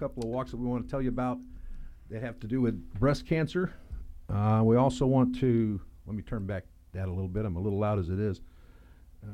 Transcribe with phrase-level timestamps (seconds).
[0.00, 1.38] couple of walks that we want to tell you about
[2.08, 3.74] that have to do with breast cancer.
[4.30, 7.44] Uh, we also want to, let me turn back that a little bit.
[7.44, 8.40] I'm a little loud as it is.
[9.22, 9.28] Uh,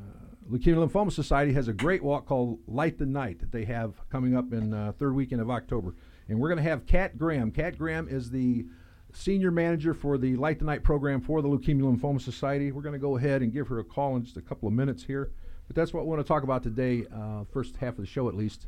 [0.50, 4.36] Leukemia Lymphoma Society has a great walk called Light the Night that they have coming
[4.36, 5.94] up in uh, third weekend of October.
[6.28, 7.52] And we're going to have Kat Graham.
[7.52, 8.66] Kat Graham is the
[9.12, 12.72] senior manager for the Light the Night program for the Leukemia Lymphoma Society.
[12.72, 14.74] We're going to go ahead and give her a call in just a couple of
[14.74, 15.30] minutes here.
[15.68, 18.28] But that's what we want to talk about today, uh, first half of the show
[18.28, 18.66] at least,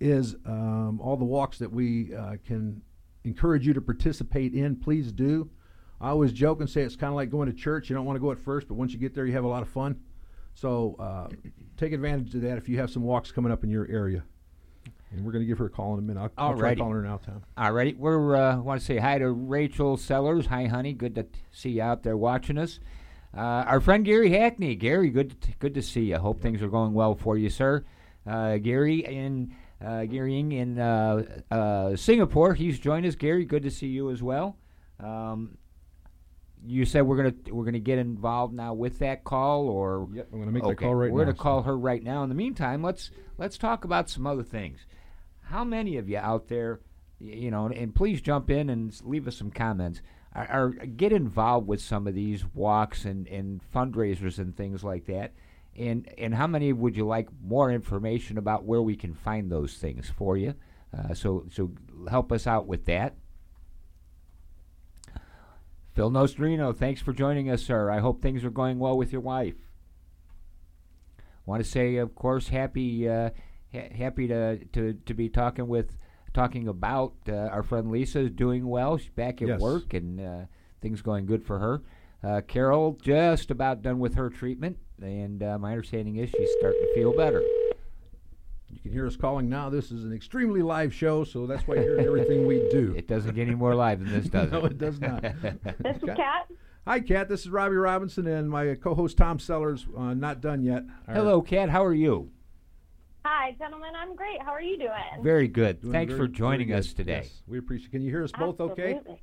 [0.00, 2.82] is um, all the walks that we uh, can
[3.24, 4.76] encourage you to participate in.
[4.76, 5.50] Please do.
[6.00, 7.88] I always joke and say it's kind of like going to church.
[7.88, 9.48] You don't want to go at first, but once you get there, you have a
[9.48, 9.98] lot of fun.
[10.54, 11.28] So uh,
[11.76, 14.22] take advantage of that if you have some walks coming up in your area.
[15.12, 16.20] And we're going to give her a call in a minute.
[16.36, 17.42] I'll, I'll try calling her now, Tom.
[17.56, 17.94] All righty.
[17.94, 20.46] We uh, want to say hi to Rachel Sellers.
[20.46, 20.92] Hi, honey.
[20.92, 22.80] Good to see you out there watching us.
[23.36, 24.74] Uh, our friend Gary Hackney.
[24.74, 26.16] Gary, good to t- good to see you.
[26.16, 27.84] Hope things are going well for you, sir.
[28.26, 29.54] Uh, Gary in
[29.84, 32.54] uh, Gary in uh, uh, Singapore.
[32.54, 33.14] He's joined us.
[33.14, 34.56] Gary, good to see you as well.
[35.00, 35.58] Um,
[36.64, 40.38] you said we're gonna we're gonna get involved now with that call, or yep, I'm
[40.40, 40.72] gonna make okay.
[40.72, 41.28] the call right we're now.
[41.28, 42.22] We're gonna call her right now.
[42.22, 44.80] In the meantime, let's let's talk about some other things.
[45.42, 46.80] How many of you out there,
[47.20, 50.00] you know, and please jump in and leave us some comments.
[50.34, 55.06] Are, are get involved with some of these walks and, and fundraisers and things like
[55.06, 55.32] that.
[55.78, 59.74] And and how many would you like more information about where we can find those
[59.74, 60.54] things for you?
[60.96, 61.72] Uh, so so
[62.08, 63.16] help us out with that.
[65.94, 67.90] Phil Nostrino, thanks for joining us, sir.
[67.90, 69.54] I hope things are going well with your wife.
[71.46, 73.30] Want to say, of course, happy uh,
[73.72, 75.96] ha- happy to, to to be talking with
[76.34, 78.98] talking about uh, our friend Lisa is doing well.
[78.98, 79.60] She's back at yes.
[79.60, 80.40] work and uh,
[80.82, 81.82] things going good for her.
[82.22, 86.80] Uh, Carol just about done with her treatment, and uh, my understanding is she's starting
[86.80, 87.42] to feel better.
[88.68, 89.70] You can hear us calling now.
[89.70, 92.94] This is an extremely live show, so that's why you're hearing everything we do.
[92.96, 94.72] It doesn't get any more live than this, does no, it?
[94.72, 95.22] it does not.
[95.42, 96.48] this is Kat.
[96.86, 97.28] Hi, Kat.
[97.28, 99.86] This is Robbie Robinson and my co-host Tom Sellers.
[99.96, 100.84] Uh, not done yet.
[101.08, 101.68] Hello, Kat.
[101.68, 102.30] How are you?
[103.24, 103.90] Hi, gentlemen.
[103.96, 104.40] I'm great.
[104.40, 105.22] How are you doing?
[105.22, 105.80] Very good.
[105.80, 107.22] Doing Thanks very, for joining us today.
[107.24, 107.90] Yes, we appreciate.
[107.90, 108.60] Can you hear us both?
[108.60, 108.84] Absolutely.
[108.84, 109.20] Okay.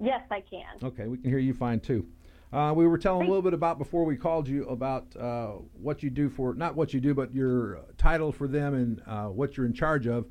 [0.00, 0.64] Yes, I can.
[0.82, 2.06] Okay, we can hear you fine too.
[2.52, 6.02] Uh, we were telling a little bit about before we called you about uh, what
[6.02, 9.56] you do for not what you do, but your title for them and uh, what
[9.56, 10.26] you're in charge of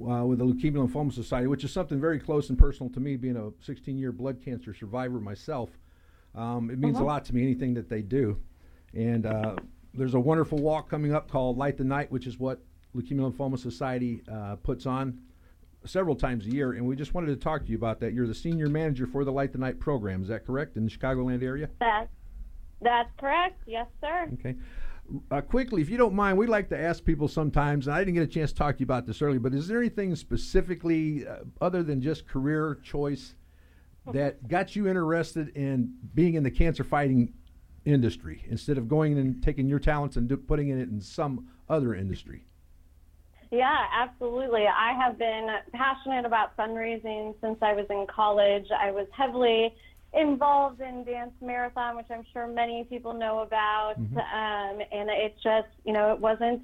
[0.00, 3.16] uh, with the Leukemia Lymphoma Society, which is something very close and personal to me,
[3.16, 5.70] being a 16-year blood cancer survivor myself.
[6.34, 7.04] Um, it means Uh-huh.
[7.04, 8.40] a lot to me anything that they do,
[8.94, 9.56] and uh,
[9.94, 12.62] there's a wonderful walk coming up called Light the Night, which is what
[12.96, 15.20] Leukemia Lymphoma Society uh, puts on
[15.86, 18.12] several times a year, and we just wanted to talk to you about that.
[18.12, 20.22] You're the senior manager for the Light the Night program.
[20.22, 21.70] Is that correct in the Chicagoland area?
[21.80, 22.08] That,
[22.82, 23.62] that's correct.
[23.66, 24.30] Yes, sir.
[24.34, 24.56] Okay.
[25.30, 28.14] Uh, quickly, if you don't mind, we like to ask people sometimes, and I didn't
[28.14, 31.26] get a chance to talk to you about this earlier, but is there anything specifically
[31.26, 33.34] uh, other than just career choice
[34.12, 37.32] that got you interested in being in the cancer fighting
[37.84, 41.94] industry instead of going and taking your talents and do, putting it in some other
[41.94, 42.46] industry?
[43.50, 44.66] Yeah, absolutely.
[44.66, 48.66] I have been passionate about fundraising since I was in college.
[48.70, 49.74] I was heavily
[50.12, 53.94] involved in Dance Marathon, which I'm sure many people know about.
[53.98, 54.18] Mm-hmm.
[54.18, 56.62] Um, and it just, you know, it wasn't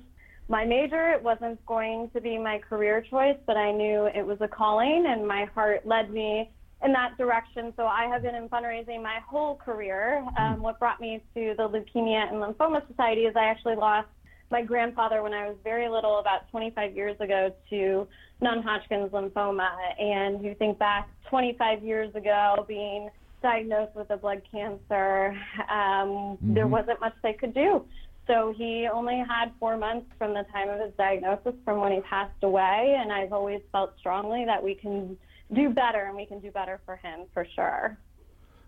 [0.48, 1.10] my major.
[1.10, 5.06] It wasn't going to be my career choice, but I knew it was a calling,
[5.08, 6.50] and my heart led me
[6.84, 7.72] in that direction.
[7.76, 10.24] So I have been in fundraising my whole career.
[10.38, 14.08] Um, what brought me to the Leukemia and Lymphoma Society is I actually lost
[14.50, 18.06] my grandfather when I was very little, about 25 years ago, to
[18.40, 19.68] non-Hodgkin's lymphoma.
[20.00, 23.10] And you think back 25 years ago, being
[23.42, 25.36] diagnosed with a blood cancer,
[25.70, 27.84] um, there wasn't much they could do.
[28.26, 32.00] So he only had four months from the time of his diagnosis from when he
[32.00, 32.96] passed away.
[33.00, 35.16] And I've always felt strongly that we can
[35.54, 37.96] do better and we can do better for him for sure.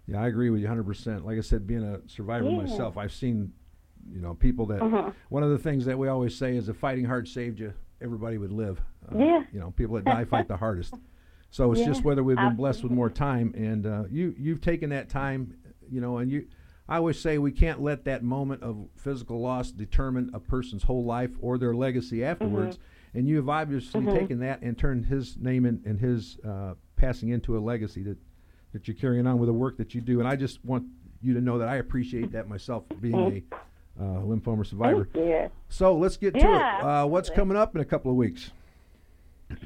[0.06, 1.24] Yeah, I agree with you 100%.
[1.24, 2.56] Like I said, being a survivor Yeah.
[2.58, 3.52] myself, I've seen,
[4.12, 4.80] you know, people that.
[4.80, 5.12] Mhm.
[5.28, 8.38] One of the things that we always say is if fighting hard saved you, everybody
[8.38, 8.80] would live.
[9.10, 9.44] Uh, Yeah.
[9.52, 10.94] You know, people that die fight the hardest.
[11.50, 14.90] So it's just whether we've been blessed with more time, and uh, you you've taken
[14.90, 15.54] that time,
[15.90, 16.46] you know, and you.
[16.90, 21.04] I always say we can't let that moment of physical loss determine a person's whole
[21.04, 22.76] life or their legacy afterwards.
[22.76, 23.18] Mm-hmm.
[23.18, 27.30] And you have obviously taken that and turned his name and, and his uh, passing
[27.30, 28.18] into a legacy that
[28.72, 30.18] that you're carrying on with the work that you do.
[30.20, 30.84] And I just want
[31.22, 33.42] you to know that I appreciate that myself, being a
[33.98, 35.08] uh, lymphoma survivor.
[35.12, 35.52] Thank.
[35.68, 36.44] So let's get to it.
[36.44, 38.50] Uh, what's coming up in a couple of weeks?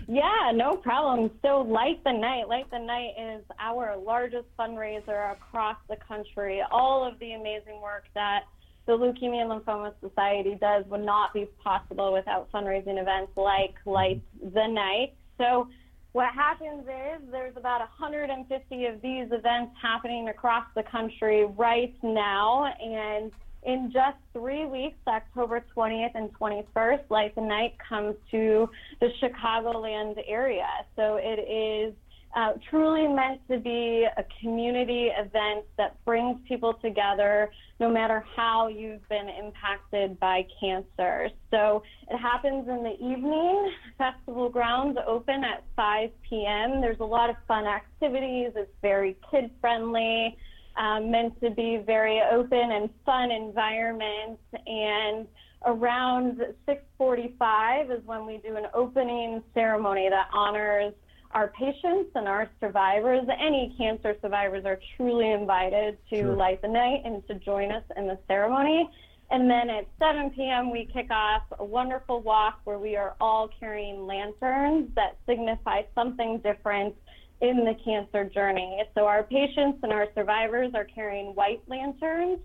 [0.06, 1.30] Yeah, no problem.
[1.42, 2.48] So, Light the Night.
[2.48, 6.62] Light the Night is our largest fundraiser across the country.
[6.70, 8.44] All of the amazing work that
[8.86, 14.22] the Leukemia and Lymphoma Society does would not be possible without fundraising events like Light
[14.40, 15.14] the Night.
[15.38, 15.68] So
[16.12, 22.72] what happens is there's about 150 of these events happening across the country right now,
[22.80, 23.32] and
[23.64, 28.68] in just three weeks, October 20th and 21st, Light the Night comes to
[29.00, 30.66] the Chicagoland area.
[30.96, 31.94] So it is
[32.34, 38.68] uh, truly meant to be a community event that brings people together no matter how
[38.68, 41.28] you've been impacted by cancer.
[41.50, 43.72] So it happens in the evening.
[43.98, 46.80] Festival grounds open at 5 p.m.
[46.80, 48.52] There's a lot of fun activities.
[48.56, 50.36] It's very kid friendly,
[50.76, 54.38] um, meant to be very open and fun environment.
[54.66, 55.26] And
[55.66, 60.94] around 6:45 is when we do an opening ceremony that honors
[61.32, 66.36] our patients and our survivors, any cancer survivors are truly invited to sure.
[66.36, 68.88] light the night and to join us in the ceremony.
[69.30, 73.48] And then at 7 p.m., we kick off a wonderful walk where we are all
[73.58, 76.94] carrying lanterns that signify something different
[77.42, 78.82] in the cancer journey.
[78.94, 82.38] So our patients and our survivors are carrying white lanterns.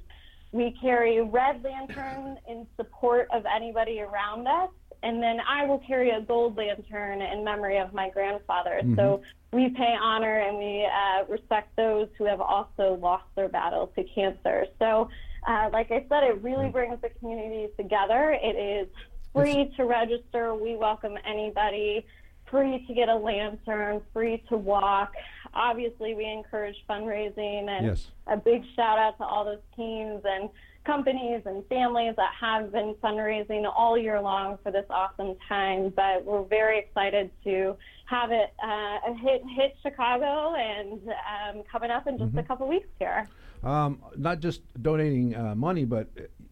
[0.52, 4.70] We carry red lanterns in support of anybody around us
[5.04, 8.82] and then I will carry a gold lantern in memory of my grandfather.
[8.84, 8.96] Mm-hmm.
[8.96, 9.22] So
[9.52, 14.04] we pay honor and we uh, respect those who have also lost their battle to
[14.04, 14.66] cancer.
[14.80, 15.10] So,
[15.48, 18.38] uh, like I said, it really brings the community together.
[18.42, 18.88] It is
[19.34, 20.56] free to register.
[20.56, 22.06] We welcome anybody.
[22.50, 25.14] Free to get a lantern, free to walk.
[25.54, 28.08] Obviously, we encourage fundraising, and yes.
[28.28, 30.50] a big shout out to all those teams and
[30.86, 35.92] companies and families that have been fundraising all year long for this awesome time.
[35.96, 42.08] But we're very excited to have it uh, hit hit Chicago and um, coming up
[42.08, 42.40] in just mm-hmm.
[42.40, 43.28] a couple weeks here.
[43.64, 46.08] Um, not just donating uh, money, but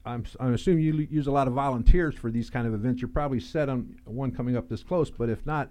[0.06, 3.02] I'm, I'm assuming you use a lot of volunteers for these kind of events.
[3.02, 5.70] You're probably set on one coming up this close, but if not,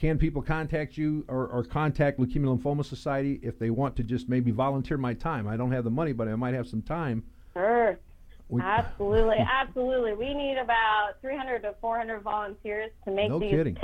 [0.00, 4.28] can people contact you or, or, contact Leukemia Lymphoma Society if they want to just
[4.28, 5.46] maybe volunteer my time?
[5.46, 7.22] I don't have the money, but I might have some time
[7.54, 7.98] Sure.
[8.48, 10.12] We, absolutely, absolutely.
[10.12, 13.78] We need about 300 to 400 volunteers to make no these kidding.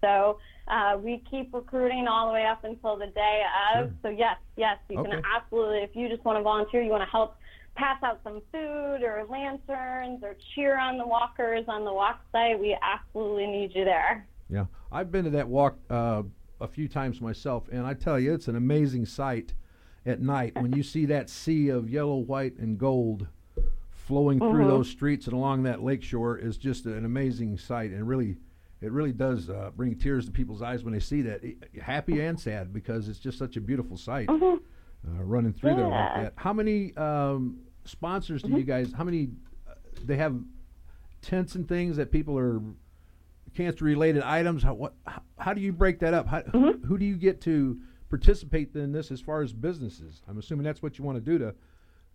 [0.00, 0.38] So
[0.68, 3.42] uh, we keep recruiting all the way up until the day
[3.74, 3.86] of.
[3.86, 3.94] Sure.
[4.02, 5.10] So yes, yes, you okay.
[5.10, 5.78] can absolutely.
[5.78, 7.36] If you just want to volunteer, you want to help
[7.74, 12.60] pass out some food or lanterns or cheer on the walkers on the walk site,
[12.60, 14.26] we absolutely need you there.
[14.48, 16.22] Yeah, I've been to that walk uh,
[16.60, 19.54] a few times myself, and I tell you, it's an amazing sight
[20.06, 23.26] at night when you see that sea of yellow, white, and gold
[23.90, 24.54] flowing mm-hmm.
[24.54, 28.36] through those streets and along that lake shore is just an amazing sight, and really,
[28.82, 31.40] it really does uh, bring tears to people's eyes when they see that,
[31.82, 34.56] happy and sad, because it's just such a beautiful sight mm-hmm.
[35.08, 35.76] uh, running through yeah.
[35.76, 36.32] there like that.
[36.36, 38.58] How many um, sponsors do mm-hmm.
[38.58, 38.92] you guys?
[38.92, 39.30] How many?
[39.66, 39.72] Uh,
[40.04, 40.38] they have
[41.22, 42.60] tents and things that people are
[43.54, 44.62] cancer related items.
[44.62, 44.94] How what?
[45.06, 46.26] How, how, do you break that up?
[46.26, 46.86] How, who, mm-hmm.
[46.86, 47.78] who do you get to?
[48.14, 50.22] participate in this as far as businesses?
[50.28, 51.54] I'm assuming that's what you want to do to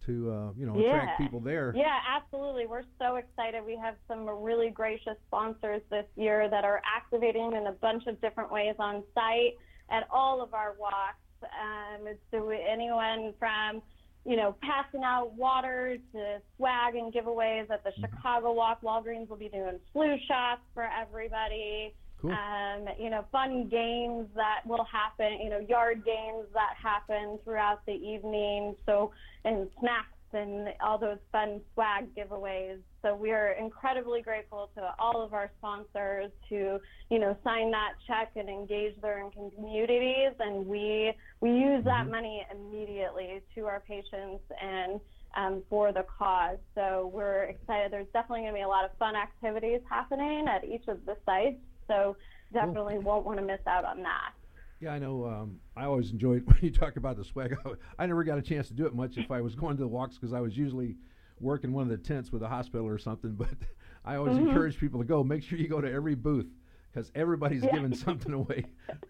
[0.06, 0.96] to uh, you know yeah.
[0.96, 1.74] attract people there.
[1.76, 2.68] Yeah, absolutely.
[2.68, 3.66] We're so excited.
[3.66, 8.20] We have some really gracious sponsors this year that are activating in a bunch of
[8.22, 9.58] different ways on site
[9.90, 11.18] at all of our walks.
[11.44, 13.82] Um, so anyone from
[14.26, 18.02] you know passing out water to swag and giveaways at the mm-hmm.
[18.02, 18.82] Chicago Walk.
[18.82, 21.94] Walgreens will be doing flu shots for everybody.
[22.22, 22.32] Cool.
[22.32, 27.86] Um, you know, fun games that will happen, you know, yard games that happen throughout
[27.86, 28.76] the evening.
[28.86, 29.12] So,
[29.46, 32.80] and snacks and all those fun swag giveaways.
[33.02, 36.80] So we are incredibly grateful to all of our sponsors to,
[37.10, 39.24] you know, sign that check and engage their
[39.56, 40.32] communities.
[40.40, 42.12] And we we use that mm-hmm.
[42.12, 45.00] money immediately to our patients and
[45.36, 46.58] um, for the cause.
[46.76, 47.92] So we're excited.
[47.92, 51.16] There's definitely going to be a lot of fun activities happening at each of the
[51.26, 51.60] sites.
[51.88, 52.18] So
[52.54, 53.04] definitely cool.
[53.04, 54.34] won't want to miss out on that.
[54.80, 55.26] Yeah, I know.
[55.26, 57.56] Um, I always enjoyed when you talk about the swag.
[58.00, 59.88] I never got a chance to do it much if I was going to the
[59.88, 60.96] walks because I was usually
[61.40, 63.34] working in one of the tents with a hospital or something.
[63.34, 63.50] But
[64.06, 64.50] I always mm-hmm.
[64.50, 65.24] encourage people to go.
[65.24, 66.48] Make sure you go to every booth
[66.92, 67.74] because everybody's yeah.
[67.74, 68.66] giving something away,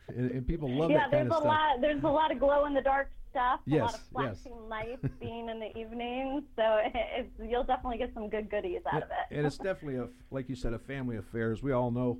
[0.09, 1.45] and, and, people love yeah, that kind of stuff.
[1.45, 1.81] Yeah, there's a lot.
[1.81, 3.59] There's a lot of glow in the dark stuff.
[3.65, 4.69] Yes, a lot of flashing yes.
[4.69, 6.43] lights being in the evening.
[6.55, 9.35] So it's, you'll definitely get some good goodies out of it.
[9.35, 11.51] And it's definitely a, like you said, a family affair.
[11.51, 12.19] As we all know,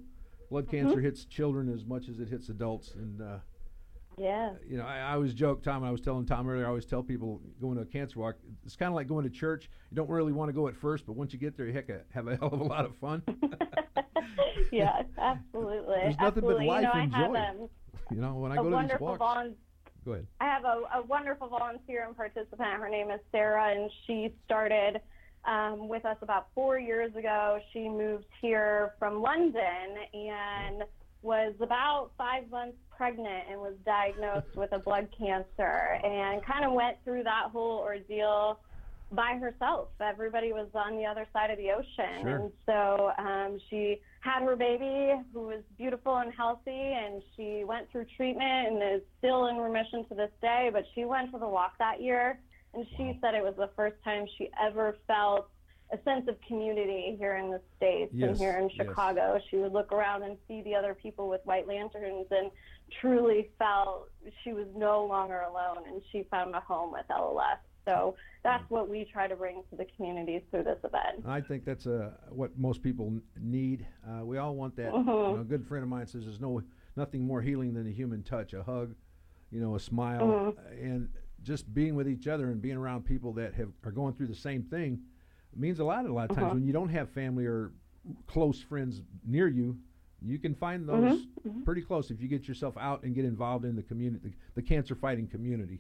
[0.50, 0.88] blood mm-hmm.
[0.88, 3.38] cancer hits children as much as it hits adults, and uh,
[4.20, 5.64] yeah, you know, I, I always joke.
[5.64, 6.66] Tom, I was telling Tom earlier.
[6.66, 8.36] I always tell people going to a cancer walk.
[8.66, 9.70] It's kind of like going to church.
[9.90, 11.90] You don't really want to go at first, but once you get there, you heck,
[12.12, 13.24] have a hell of a lot of fun.
[14.72, 15.96] yeah, absolutely.
[16.02, 16.68] There's nothing absolutely.
[16.68, 17.40] but life you know, and joy.
[17.40, 17.70] Um,
[18.16, 19.22] you know, when I go to these walks.
[19.22, 19.54] Volu-
[20.04, 20.28] go ahead.
[20.42, 22.74] I have a, a wonderful volunteer and participant.
[22.74, 25.00] Her name is Sarah, and she started
[25.46, 27.60] um, with us about four years ago.
[27.72, 30.84] She moved here from London, and
[31.22, 36.74] was about five months pregnant and was diagnosed with a blood cancer and kind of
[36.74, 38.60] went through that whole ordeal
[39.12, 39.90] by herself.
[40.00, 42.22] Everybody was on the other side of the ocean.
[42.22, 42.36] Sure.
[42.36, 47.90] And so um, she had her baby who was beautiful and healthy, and she went
[47.92, 50.70] through treatment and is still in remission to this day.
[50.72, 52.40] But she went for the walk that year,
[52.74, 55.50] and she said it was the first time she ever felt
[55.92, 58.78] a sense of community here in the States and here in yes.
[58.78, 59.40] Chicago.
[59.50, 62.52] She would look around and see the other people with white lanterns and
[63.02, 64.10] truly felt
[64.44, 67.58] she was no longer alone and she found a home with LLS.
[67.88, 71.26] So that's what we try to bring to the communities through this event.
[71.28, 73.86] I think that's uh, what most people need.
[74.08, 74.92] Uh, we all want that.
[74.92, 75.10] Mm-hmm.
[75.10, 76.62] You know, a good friend of mine says there's no
[76.96, 78.94] nothing more healing than a human touch, a hug,
[79.52, 80.86] you know, a smile, Mm-hmm.
[80.86, 81.10] and
[81.42, 84.36] just being with each other and being around people that have are going through the
[84.36, 85.00] same thing
[85.56, 86.06] means a lot.
[86.06, 86.42] A lot of Mm-hmm.
[86.42, 87.72] times when you don't have family or
[88.28, 89.78] close friends near you,
[90.22, 91.06] you can find Mm-hmm.
[91.08, 91.26] those
[91.66, 94.96] pretty close if you get yourself out and get involved in the community, the cancer
[94.96, 95.80] fighting community.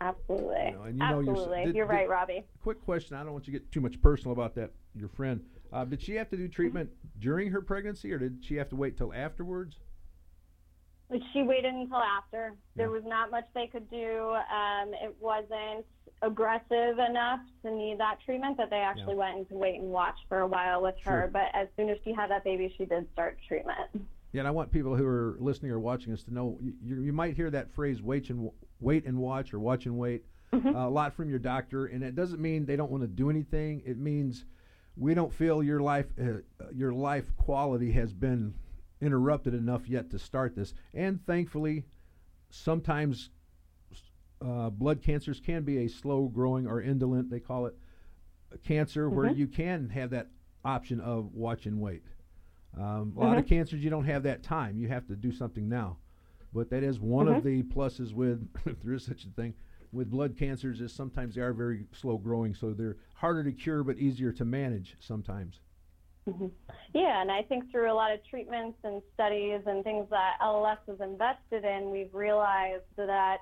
[0.00, 0.66] Absolutely.
[0.66, 1.64] You know, and you know Absolutely.
[1.66, 2.44] did- You're did- right, Robbie.
[2.62, 3.16] quick question.
[3.16, 4.70] I don't want you to get too much personal about that.
[4.94, 5.40] Your friend,
[5.72, 8.76] uh, did she have to do treatment during her pregnancy, or did she have to
[8.76, 9.78] wait till afterwards?
[11.32, 12.52] She waited until after.
[12.76, 14.34] There was not much they could do.
[14.52, 15.86] Um, it wasn't
[16.22, 19.20] aggressive enough to need that treatment that they actually Yeah.
[19.20, 21.30] went into wait and watch for a while with her.
[21.32, 23.88] But as soon as she had that baby, she did start treatment.
[24.32, 27.12] Yeah, and I want people who are listening or watching us to know you, you
[27.14, 28.50] might hear that phrase "wait and
[28.80, 32.14] wait and watch" or "watch and wait" uh, a lot from your doctor, and it
[32.14, 33.82] doesn't mean they don't want to do anything.
[33.86, 34.44] It means
[34.98, 36.40] we don't feel your life uh,
[36.74, 38.52] your life quality has been
[39.00, 40.74] interrupted enough yet to start this.
[40.94, 41.84] And thankfully,
[42.50, 43.30] sometimes
[44.44, 47.74] uh, blood cancers can be a slow growing or indolent, they call it,
[48.64, 50.28] cancer, where you can have that
[50.64, 52.02] option of watch and wait.
[52.78, 54.78] Um, a lot of cancers, you don't have that time.
[54.78, 55.98] You have to do something now.
[56.52, 59.54] But that is one of the pluses with, if there is such a thing,
[59.92, 63.82] with blood cancers is sometimes they are very slow growing, so they're harder to cure
[63.82, 65.60] but easier to manage sometimes.
[66.94, 70.78] Yeah, and I think through a lot of treatments and studies and things that LLS
[70.88, 73.38] has invested in, we've realized that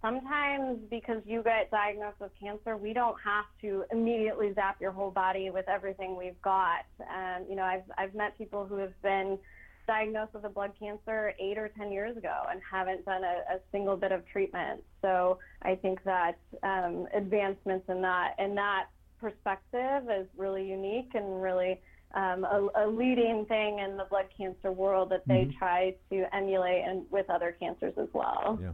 [0.00, 5.10] sometimes because you get diagnosed with cancer, we don't have to immediately zap your whole
[5.10, 6.86] body with everything we've got.
[7.00, 9.38] Um, you know, I've I've met people who have been
[9.86, 13.58] diagnosed with a blood cancer eight or ten years ago and haven't done a, a
[13.72, 14.82] single bit of treatment.
[15.02, 18.86] So I think that um, advancements in that in that
[19.20, 21.80] perspective is really unique and really
[22.14, 26.84] um, a, a leading thing in the blood cancer world that they try to emulate
[26.84, 28.58] and with other cancers as well.
[28.60, 28.72] Yeah.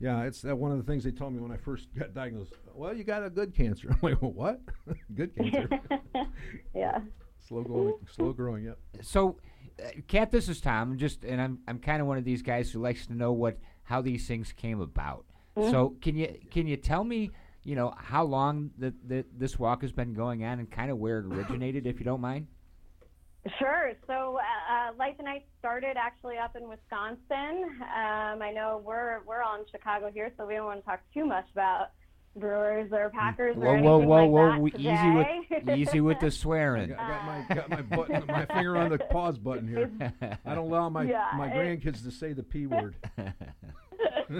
[0.00, 2.54] Yeah, it's that one of the things they told me when I first got diagnosed.
[2.74, 3.88] Well, you got a good cancer.
[3.92, 4.60] I'm like, well, what?
[5.14, 5.68] good cancer.
[6.74, 7.00] yeah.
[7.46, 7.94] slow growing.
[8.10, 8.64] Slow growing.
[8.64, 8.78] Yep.
[9.02, 9.36] So,
[9.78, 10.96] uh, Kat, this is Tom.
[10.96, 13.58] Just and I'm I'm kind of one of these guys who likes to know what
[13.82, 15.26] how these things came about.
[15.70, 17.32] So can you can you tell me
[17.64, 20.98] you know how long that that this walk has been going on and kind of
[20.98, 22.46] where it originated, if you don't mind?
[23.58, 23.92] Sure.
[24.06, 27.64] So, uh, uh, Light the Night started actually up in Wisconsin.
[27.80, 31.00] Um, I know we're we're all in Chicago here, so we don't want to talk
[31.14, 31.88] too much about
[32.36, 34.50] Brewers or Packers or Whoa, anything whoa, whoa, like whoa!
[34.52, 34.92] that we- today.
[34.94, 35.10] Easy
[35.64, 36.88] with easy with the I swearing.
[36.90, 39.90] got, got my got my button, my finger on the pause button here.
[40.44, 42.94] I don't allow my Yeah, my it- grandkids to say the p word.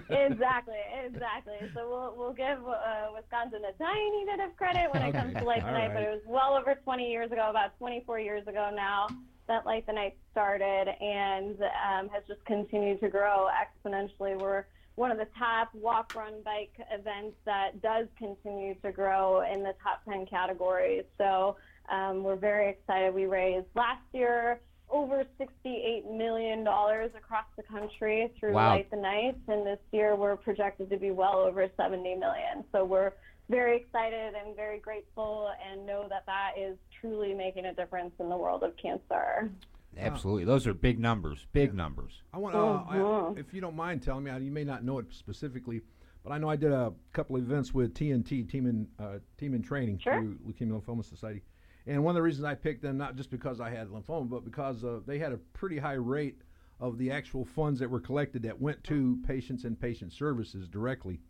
[0.08, 1.56] exactly, exactly.
[1.74, 5.44] So we'll we'll give uh, Wisconsin a tiny bit of credit when it comes to
[5.44, 8.70] Light the Night, but it was well over 20 years ago, about 24 years ago
[8.74, 9.08] now,
[9.48, 14.38] that Light the Night started and um, has just continued to grow exponentially.
[14.38, 19.62] We're one of the top walk, run, bike events that does continue to grow in
[19.62, 21.04] the top 10 categories.
[21.16, 21.56] So
[21.90, 23.14] um, we're very excited.
[23.14, 28.70] We raised last year over $68 million across the country through Wow.
[28.70, 32.64] Light the Night, and this year we're projected to be well over 70 million.
[32.72, 33.12] So we're
[33.48, 38.28] very excited and very grateful and know that that is truly making a difference in
[38.28, 39.50] the world of cancer.
[39.98, 41.46] Absolutely, those are big numbers.
[41.52, 42.22] Big numbers.
[42.32, 43.34] I want, uh.
[43.36, 45.80] I, if you don't mind telling me, you may not know it specifically,
[46.22, 49.52] but I know I did a couple of events with TNT Team in uh, Team
[49.54, 50.20] in Training Sure.
[50.20, 51.42] through Leukemia Lymphoma Society,
[51.90, 54.44] and one of the reasons I picked them not just because I had lymphoma, but
[54.44, 56.40] because uh, they had a pretty high rate
[56.78, 61.20] of the actual funds that were collected that went to patients and patient services directly.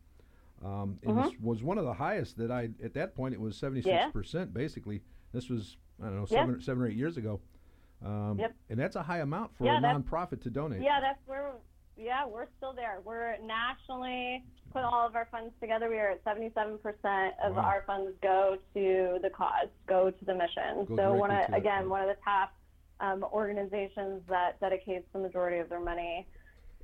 [0.62, 3.56] Um, and this was one of the highest that I at that point it was
[3.56, 5.00] seventy six percent basically.
[5.32, 6.42] This was I don't know Yeah.
[6.42, 7.40] seven seven or eight years ago.
[8.04, 8.54] Um, Yep.
[8.68, 10.82] And that's a high amount for Yeah, a nonprofit to donate.
[10.82, 11.52] Yeah, that's where.
[12.00, 12.98] Yeah, we're still there.
[13.04, 14.42] We're nationally
[14.72, 15.90] put all of our funds together.
[15.90, 16.78] We are at 77%
[17.44, 17.62] of Wow.
[17.62, 20.84] our funds go to the cause, go to the mission.
[20.86, 22.52] Go so one of again one of the top
[23.00, 26.26] um, organizations that dedicates the majority of their money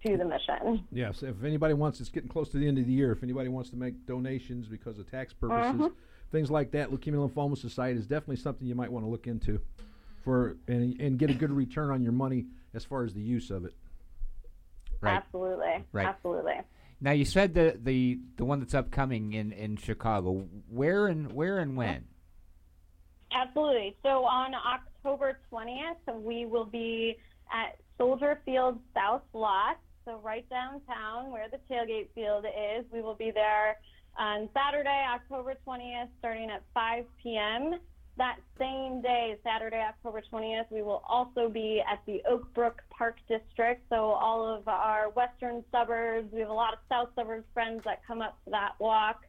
[0.04, 0.84] to the mission.
[0.92, 3.12] Yes, if anybody wants, it's getting close to the end of the year.
[3.12, 5.92] If anybody wants to make donations because of tax purposes, Mhm.
[6.32, 9.60] things like that, Leukemia Lymphoma Society is definitely something you might want to look into,
[10.22, 13.50] for and and get a good return on your money as far as the use
[13.50, 13.74] of it.
[15.00, 15.16] Right.
[15.16, 15.84] Absolutely.
[15.92, 16.06] Right.
[16.06, 16.54] Absolutely.
[17.00, 20.46] Now you said the the the one that's upcoming in in Chicago.
[20.68, 22.04] Where and where and when?
[23.32, 23.96] Absolutely.
[24.02, 27.16] So on October 20th, we will be
[27.52, 32.84] at Soldier Field South Lot, so right downtown where the tailgate field is.
[32.92, 33.76] We will be there
[34.18, 37.74] on Saturday, October 20th, starting at 5 p.m.
[38.18, 43.18] That same day, Saturday, October 20th, we will also be at the Oak Brook Park
[43.28, 43.82] District.
[43.90, 48.00] So all of our western suburbs, we have a lot of south suburbs friends that
[48.06, 49.20] come up to that walk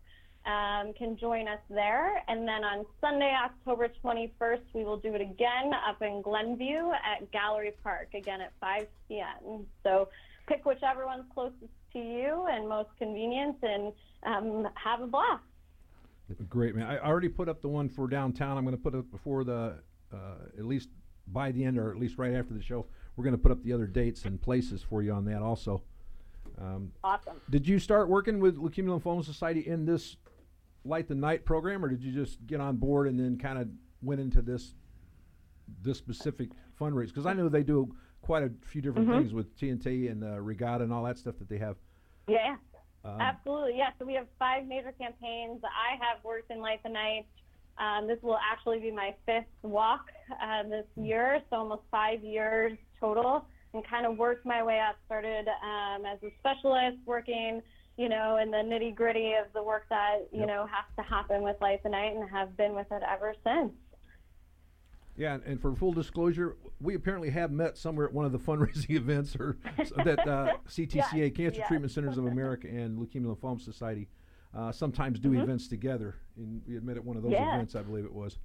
[0.45, 2.23] um, can join us there.
[2.29, 7.29] And then on Sunday, October 21st, we will do it again up in Glenview at
[7.31, 9.65] Gallery Park, again at 5 p.m.
[9.83, 10.07] So
[10.47, 13.91] pick whichever one's closest to you and most convenient and
[14.23, 15.43] um, have a blast.
[16.49, 16.85] Great, man.
[16.87, 18.57] I already put up the one for downtown.
[18.57, 19.75] I'm going to put up before the,
[20.13, 20.17] uh,
[20.57, 20.89] at least
[21.27, 22.85] by the end or at least right after the show.
[23.15, 25.81] We're going to put up the other dates and places for you on that also.
[26.59, 27.37] Um, Awesome.
[27.49, 30.17] did you start working with Leukemia Lymphoma Society in this
[30.85, 33.67] Light the Night program, or did you just get on board and then kind of
[34.01, 34.73] went into this
[35.83, 37.07] this specific fundraise?
[37.07, 39.17] Because I know they do quite a few different Mhm.
[39.19, 41.75] things with TNT and uh, Regatta and all that stuff that they have.
[42.27, 42.55] Yeah.
[43.07, 43.89] Um, Absolutely, yeah.
[43.99, 45.61] So we have five major campaigns.
[45.63, 47.25] I have worked in Light the Night.
[47.77, 52.77] Um, this will actually be my fifth walk uh, this year, so almost five years
[52.99, 54.95] total, and kind of worked my way up.
[55.05, 57.61] Started um, as a specialist, working,
[57.97, 60.47] you know, in the nitty gritty of the work that you Yep.
[60.47, 63.71] know has to happen with Light the Night, and have been with it ever since.
[65.17, 68.39] Yeah, and- and for full disclosure, we apparently have met somewhere at one of the
[68.47, 69.57] fundraising events or
[70.05, 71.67] that uh, CTCA, Yes, Cancer yes.
[71.67, 74.07] Treatment Centers of America, and Leukemia Lymphoma Society
[74.55, 75.43] uh, sometimes do Mhm.
[75.43, 76.15] events together.
[76.37, 77.55] And we had met at one of those Yeah.
[77.55, 78.37] events, I believe it was.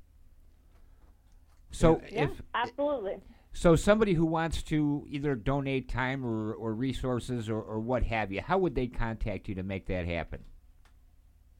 [1.70, 3.16] So Yeah, if absolutely.
[3.52, 8.32] so, somebody who wants to either donate time or, or resources or, or what have
[8.32, 10.42] you, how would they contact you to make that happen?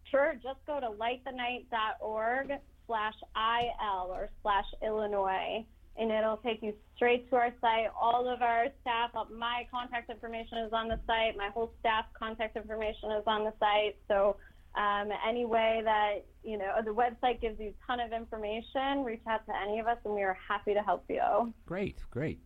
[0.05, 2.53] Sure, just go to lightthenight.org
[2.87, 5.64] slash IL or slash Illinois,
[5.97, 7.88] and it'll take you straight to our site.
[8.01, 11.37] All of our staff, uh, my contact information is on the site.
[11.37, 13.97] My whole staff contact information is on the site.
[14.09, 14.37] So
[14.75, 19.21] um, any way that, you know, the website gives you a ton of information, reach
[19.29, 21.53] out to any of us, and we are happy to help you.
[21.66, 22.40] Great, great.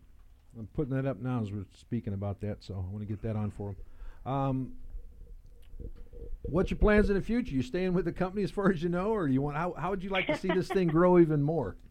[0.57, 3.21] I'm putting that up now as we're speaking about that, so I want to get
[3.21, 3.75] that on for
[4.25, 4.33] them.
[4.33, 4.71] Um,
[6.43, 7.53] what's your plans in the future?
[7.53, 9.57] You staying with the company as far as you know, or you want?
[9.57, 11.75] How, how would you like to see this thing grow even more?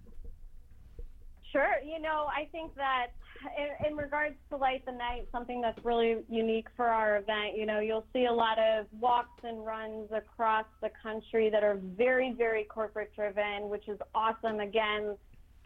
[1.52, 1.76] Sure.
[1.82, 3.06] You know, I think that
[3.56, 7.66] in, in regards to Light the Night, something that's really unique for our event, you
[7.66, 12.34] know, you'll see a lot of walks and runs across the country that are very,
[12.36, 14.60] very corporate driven, which is awesome.
[14.60, 15.16] Again,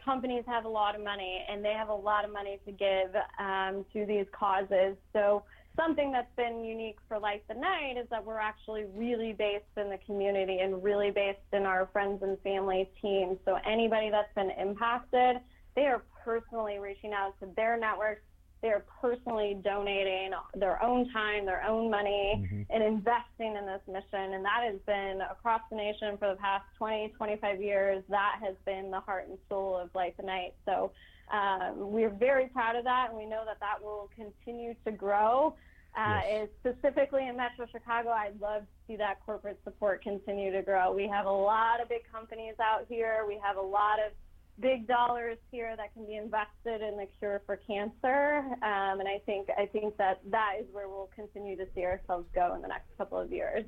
[0.03, 3.13] companies have a lot of money and they have a lot of money to give
[3.39, 4.95] um, to these causes.
[5.13, 5.43] So,
[5.75, 9.89] something that's been unique for Light the Night is that we're actually really based in
[9.89, 13.39] the community and really based in our friends and family team.
[13.45, 15.37] So, anybody that's been impacted,
[15.75, 18.21] they are personally reaching out to their networks.
[18.61, 22.67] They are personally donating their own time, their own money, Mhm.
[22.69, 24.33] and investing in this mission.
[24.33, 28.03] And that has been across the nation for the past 20, 25 years.
[28.09, 30.53] That has been the heart and soul of Light the Night.
[30.65, 30.91] So
[31.31, 35.55] um, we're very proud of that, and we know that that will continue to grow.
[35.97, 36.49] Uh, Yes.
[36.61, 40.93] specifically in Metro Chicago, I'd love to see that corporate support continue to grow.
[40.93, 43.25] We have a lot of big companies out here.
[43.27, 44.13] We have a lot of
[44.59, 49.19] big dollars here that can be invested in the cure for cancer, um, and I
[49.25, 52.67] think I think that that is where we'll continue to see ourselves go in the
[52.69, 53.65] next couple of years.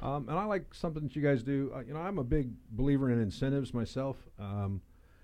[0.00, 1.70] Um, and I like something that you guys do.
[1.74, 4.16] Uh, you know, I'm a big believer in incentives myself.
[4.38, 4.80] Um,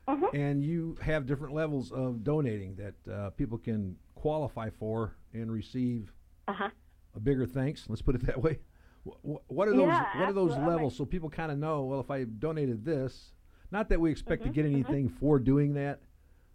[0.08, 0.32] Mhm.
[0.34, 6.12] And you have different levels of donating that uh, people can qualify for and receive
[6.48, 6.70] Uh-huh.
[7.14, 7.88] a bigger thanks.
[7.88, 8.58] Let's put it that way.
[9.06, 9.86] Wh- wh- What are those?
[9.88, 10.74] Yeah, what are those absolutely.
[10.74, 11.84] levels so people kind of know?
[11.84, 13.32] Well, if I donated this,
[13.70, 14.72] not that we expect to Mhm, get mhm.
[14.72, 16.00] anything for doing that.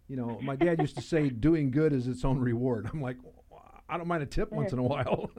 [0.08, 3.16] You know, my dad used to say, "Doing good is its own reward." I'm like,
[3.88, 5.30] I don't mind a tip once in a while.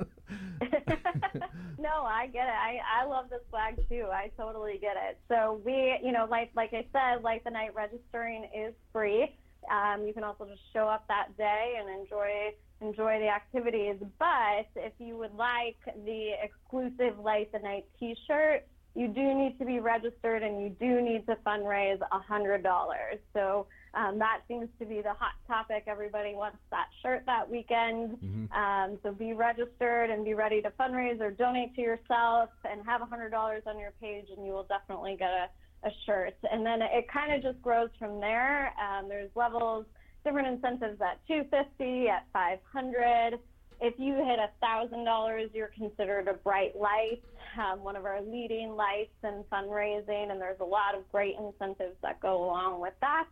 [1.80, 2.54] no, I get it.
[2.54, 4.08] I, I love this flag too.
[4.12, 5.20] I totally get it.
[5.28, 9.36] So we, you know, like like I said, Light the Night registering is free.
[9.72, 13.96] Um, you can also just show up that day and enjoy enjoy the activities.
[14.20, 19.66] But if you would like the exclusive Light the Night T-shirt, you do need to
[19.66, 23.20] be registered and you do need to fundraise a hundred dollars.
[23.34, 25.86] So Um, that seems to be the hot topic.
[25.88, 28.18] Everybody wants that shirt that weekend.
[28.20, 28.52] Mhm.
[28.54, 33.02] Um, so be registered and be ready to fundraise or donate to yourself and have
[33.02, 35.50] $100 on your page, and you will definitely get a,
[35.88, 36.36] a shirt.
[36.52, 38.74] And then it kind of just grows from there.
[38.78, 39.86] Um, there's levels,
[40.26, 43.40] different incentives at 250, at 500.
[43.82, 47.22] If you hit $1,000, you're considered a bright light,
[47.58, 51.96] um, one of our leading lights in fundraising, and there's a lot of great incentives
[52.02, 53.28] that go along with that.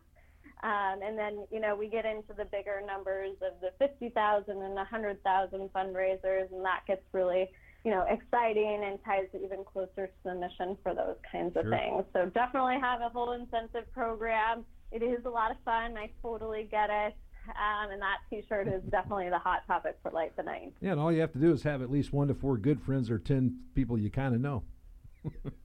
[0.62, 4.74] Um, and then, you know, we get into the bigger numbers of the 50,000 and
[4.74, 7.50] 100,000 fundraisers, and that gets really,
[7.84, 11.64] you know, exciting and ties it even closer to the mission for those kinds of
[11.64, 11.70] Sure.
[11.76, 12.04] things.
[12.14, 14.64] So definitely have a whole incentive program.
[14.90, 15.96] It is a lot of fun.
[15.98, 17.14] I totally get it.
[17.46, 20.72] Um, and that T-shirt is definitely the hot topic for Light the Night.
[20.80, 22.80] Yeah, and all you have to do is have at least one to four good
[22.80, 24.62] friends or ten people you kind of know.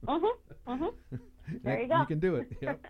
[0.06, 0.32] Mhm.
[0.68, 0.94] Mhm.
[1.64, 2.00] There you go.
[2.02, 2.48] You can do it.
[2.62, 2.86] Yep.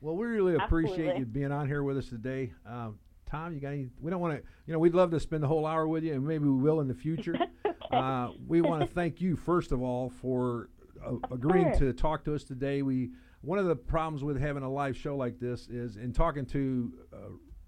[0.00, 1.20] Well, we really appreciate Absolutely.
[1.20, 2.52] you being on here with us today.
[2.66, 3.88] Um, Tom, you got any?
[4.00, 6.14] We don't want to, you know, we'd love to spend the whole hour with you,
[6.14, 7.36] and maybe we will in the future.
[7.90, 10.68] uh, we want to thank you first of all for
[11.04, 12.82] uh, agreeing to talk to us today.
[12.82, 16.46] We one of the problems with having a live show like this is in talking
[16.46, 17.16] to uh,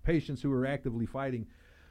[0.05, 1.47] patients who are actively fighting.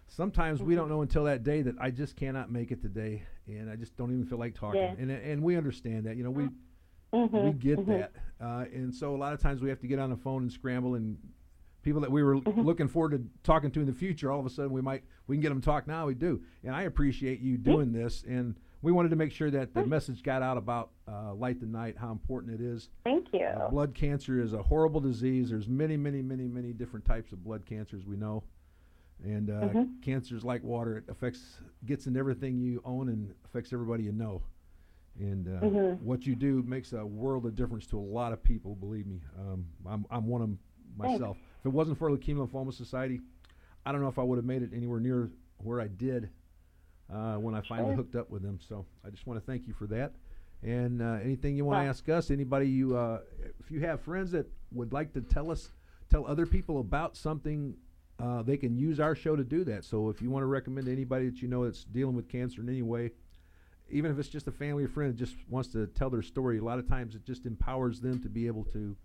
[0.08, 0.82] Sometimes we Mm-hmm.
[0.82, 3.98] don't know until that day that I just cannot make it today, and I just
[3.98, 4.80] don't even feel like talking.
[4.82, 4.96] Yeah.
[4.98, 6.16] And and we understand that.
[6.16, 6.48] You know, we
[7.14, 7.44] Mhm.
[7.46, 7.86] we get Mhm.
[7.88, 10.44] that, uh, and so a lot of times we have to get on the phone
[10.44, 10.96] and scramble.
[10.96, 11.18] And
[11.84, 12.62] people that we were Mm-hmm.
[12.62, 15.36] looking forward to talking to in the future, all of a sudden we might we
[15.36, 16.08] can get them to talk now.
[16.08, 18.24] We do, and I appreciate you doing this.
[18.24, 21.66] And we wanted to make sure that the message got out about uh, light the
[21.66, 22.90] night, how important it is.
[23.04, 23.42] Thank you.
[23.46, 25.50] Uh, blood cancer is a horrible disease.
[25.50, 28.44] There's many, many, many, many different types of blood cancers we know,
[29.24, 30.02] and uh, Mhm.
[30.02, 30.98] cancer's like water.
[30.98, 34.44] It affects, gets in everything you own, and affects everybody you know.
[35.20, 36.00] And uh, Mhm.
[36.02, 38.76] what you do makes a world of difference to a lot of people.
[38.76, 40.60] Believe me, um, I'm I'm one of 'em
[40.96, 41.38] myself.
[41.60, 43.22] If it wasn't for Leukemia Lymphoma Society,
[43.86, 46.30] I don't know if I would have made it anywhere near where I did
[47.10, 47.96] uh, when I finally Sure.
[47.96, 48.60] hooked up with them.
[48.60, 50.14] So I just want to thank you for that.
[50.64, 53.22] And uh, anything you want to ask us, anybody you, uh,
[53.60, 55.72] if you have friends that would like to tell us,
[56.10, 57.76] tell other people about something,
[58.20, 59.84] uh, they can use our show to do that.
[59.86, 62.70] So if you want to recommend anybody that you know that's dealing with cancer in
[62.70, 63.12] any way,
[63.90, 66.58] even if it's just a family or friend that just wants to tell their story,
[66.58, 68.96] a lot of times it just empowers them to be able to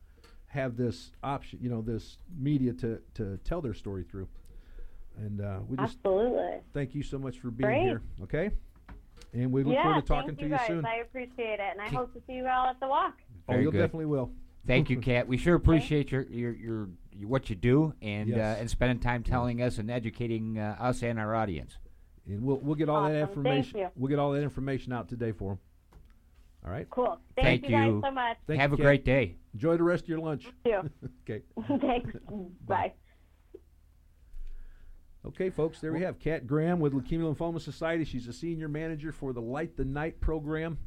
[0.46, 4.28] have this option, you know, this media to, to tell their story through.
[5.16, 6.60] And uh, we just Absolutely.
[6.72, 7.82] thank you so much for being Great.
[7.82, 8.02] here.
[8.22, 8.50] Okay,
[9.34, 10.66] and we look yeah, forward to talking thank to you you guys.
[10.66, 10.86] soon.
[10.86, 13.14] I appreciate it, and I Keep- hope to see you all at the walk.
[13.48, 13.78] oh, Very you'll good.
[13.78, 14.30] definitely will.
[14.66, 15.28] Thank you, Kat.
[15.28, 18.38] We sure appreciate your your, your, your what you do and Yes.
[18.38, 21.76] uh, and spending time telling us and educating uh, us and our audience.
[22.26, 23.42] And we'll we'll get all that Awesome.
[23.42, 23.78] Thank information.
[23.80, 23.88] you.
[23.96, 25.58] We'll get all that information out today for them.
[26.64, 26.88] All right.
[26.90, 27.18] Cool.
[27.34, 28.36] Thank Thank, you guys so much.
[28.46, 28.84] Thank Have you, a Kat.
[28.84, 29.36] great day.
[29.54, 30.46] Enjoy the rest of your lunch.
[30.64, 30.90] You
[31.28, 31.42] okay.
[31.56, 31.78] too.
[31.80, 32.14] Thanks.
[32.66, 32.92] Bye.
[35.24, 38.04] Okay, folks, there we have Kat Graham with Leukemia Lymphoma Society.
[38.04, 40.78] She's a senior manager for the Light the Night program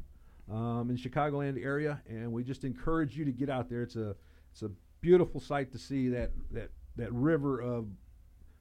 [0.52, 3.82] um, in Chicagoland area, and we just encourage you to get out there.
[3.82, 4.14] It's a
[4.52, 4.70] it's a
[5.00, 7.86] beautiful sight to see that that that river of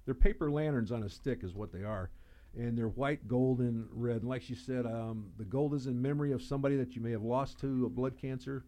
[0.06, 2.10] they're paper lanterns on a stick is what they are,
[2.58, 4.18] and they're white, gold, and red.
[4.18, 7.12] And like she said, um, the gold is in memory of somebody that you may
[7.12, 8.66] have lost to a blood cancer.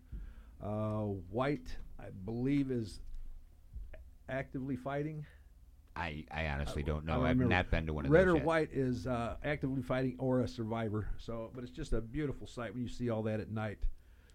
[0.63, 1.67] Uh, white,
[1.99, 2.99] I believe, is
[4.29, 5.25] actively fighting.
[5.95, 7.25] I, I honestly don't know.
[7.25, 8.45] I've not been to one of Red those Red or yet.
[8.45, 11.09] white is uh, actively fighting or a survivor.
[11.17, 13.79] So, but it's just a beautiful sight when you see all that at night,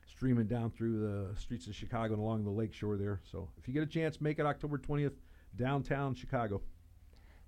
[0.06, 3.20] streaming down through the streets of Chicago and along the lake shore there.
[3.30, 5.12] So, if you get a chance, make it October twentieth,
[5.54, 6.62] downtown Chicago.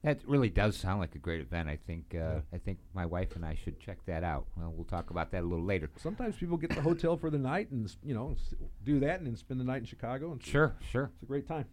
[0.04, 1.66] That really does sound like a great event.
[1.66, 2.40] I think uh, Yeah.
[2.52, 4.46] I think my wife and I should check that out.
[4.54, 5.90] Well, we'll talk about that a little later.
[5.96, 8.36] Sometimes people get the hotel for the night and you know
[8.84, 10.32] do that and then spend the night in Chicago.
[10.32, 11.10] And Sure, sure.
[11.14, 11.64] it's a great time.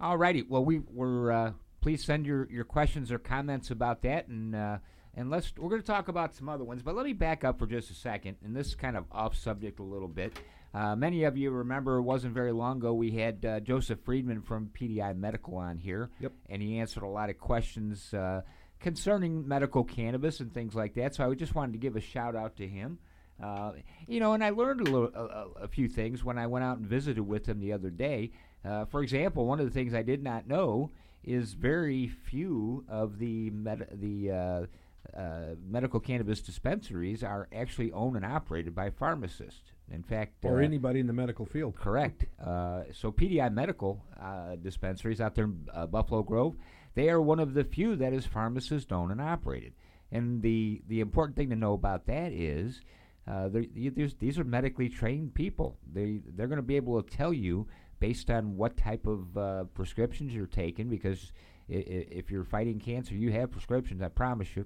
[0.00, 0.42] All righty.
[0.42, 4.78] Well, we we're uh, please send your, your questions or comments about that, and uh,
[5.14, 6.82] and let's we're going to talk about some other ones.
[6.82, 9.36] But let me back up for just a second, and this is kind of off
[9.36, 10.36] subject a little bit.
[10.74, 14.42] Uh, many of you remember it wasn't very long ago we had uh, Joseph Friedman
[14.42, 16.32] from PDI Medical on here, Yep.
[16.48, 18.42] and he answered a lot of questions uh,
[18.78, 21.14] concerning medical cannabis and things like that.
[21.14, 22.98] So I just wanted to give a shout out to him.
[23.42, 23.72] Uh,
[24.06, 26.78] you know, and I learned a little, a, a, few things when I went out
[26.78, 28.32] and visited with him the other day.
[28.64, 30.90] Uh, for example, one of the things I did not know
[31.22, 34.68] is very few of the med- the
[35.16, 39.72] uh, medical cannabis dispensaries are actually owned and operated by pharmacists.
[39.90, 41.74] In fact, Or uh, anybody in the medical field.
[41.76, 42.26] Correct.
[42.44, 46.56] Uh, so PDI Medical uh, dispensaries out there in uh, Buffalo Grove,
[46.94, 49.72] they are one of the few that is pharmacist owned and operated.
[50.12, 52.80] And the the important thing to know about that is.
[53.26, 55.76] Uh, they're- y- there's- these are medically trained people.
[55.92, 57.66] They they're going to be able to tell you
[58.00, 60.88] based on what type of uh, prescriptions you're taking.
[60.88, 61.30] Because
[61.70, 64.00] I- I- if you're fighting cancer, you have prescriptions.
[64.00, 64.64] I promise you.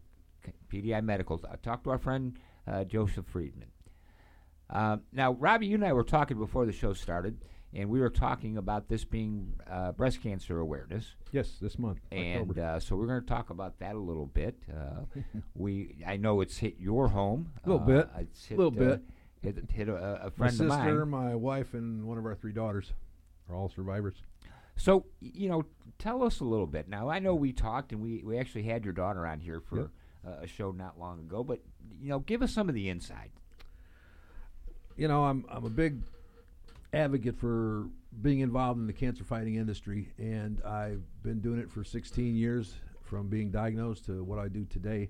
[0.72, 1.42] PDI Medical.
[1.50, 3.70] Uh, talk to our friend uh, Joseph Friedman.
[4.70, 7.38] Uh, now, Robbie, you and I were talking before the show started,
[7.74, 12.00] and we were talking about this being uh, breast cancer awareness, Yes, this month.
[12.12, 14.56] and uh, so we're going to talk about that a little bit.
[14.70, 15.20] Uh,
[15.56, 18.10] we, I know it's hit your home A little uh, bit.
[18.20, 19.02] It's hit, Little bit.
[19.42, 21.28] Hit, hit a, a my friend sister, of mine.
[21.30, 22.92] my wife, and one of our three daughters
[23.50, 24.16] are all survivors.
[24.76, 25.64] So, you know,
[25.98, 26.88] tell us a little bit.
[26.90, 29.78] Now, I know we talked and we, we actually had your daughter on here for
[29.78, 29.88] Yep.
[30.28, 31.62] uh, a show not long ago, but,
[32.02, 33.32] you know, give us some of the inside.
[34.98, 36.02] You know, I'm I'm a big
[36.94, 37.88] advocate for
[38.22, 42.74] being involved in the cancer fighting industry, and I've been doing it for 16 years,
[43.04, 45.10] from being diagnosed to what I do today,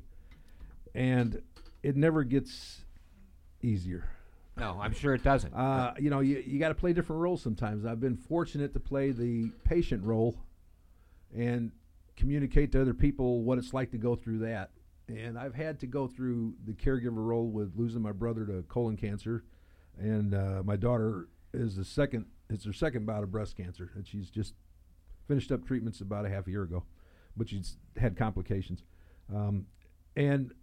[0.93, 1.41] and
[1.83, 2.81] it never gets
[3.61, 4.09] easier.
[4.57, 5.53] No, I'm sure it doesn't.
[5.53, 7.85] Uh, you know, you, you got to play different roles sometimes.
[7.85, 10.35] I've been fortunate to play the patient role
[11.35, 11.71] and
[12.15, 14.71] communicate to other people what it's like to go through that.
[15.07, 18.97] And I've had to go through the caregiver role with losing my brother to colon
[18.97, 19.43] cancer,
[19.99, 22.25] and uh, my daughter is the second.
[22.49, 24.53] It's her second bout of breast cancer, and she's just
[25.27, 26.83] finished up treatments about a half a year ago,
[27.35, 28.83] but she's had complications.
[29.33, 29.65] Um,
[30.15, 30.53] and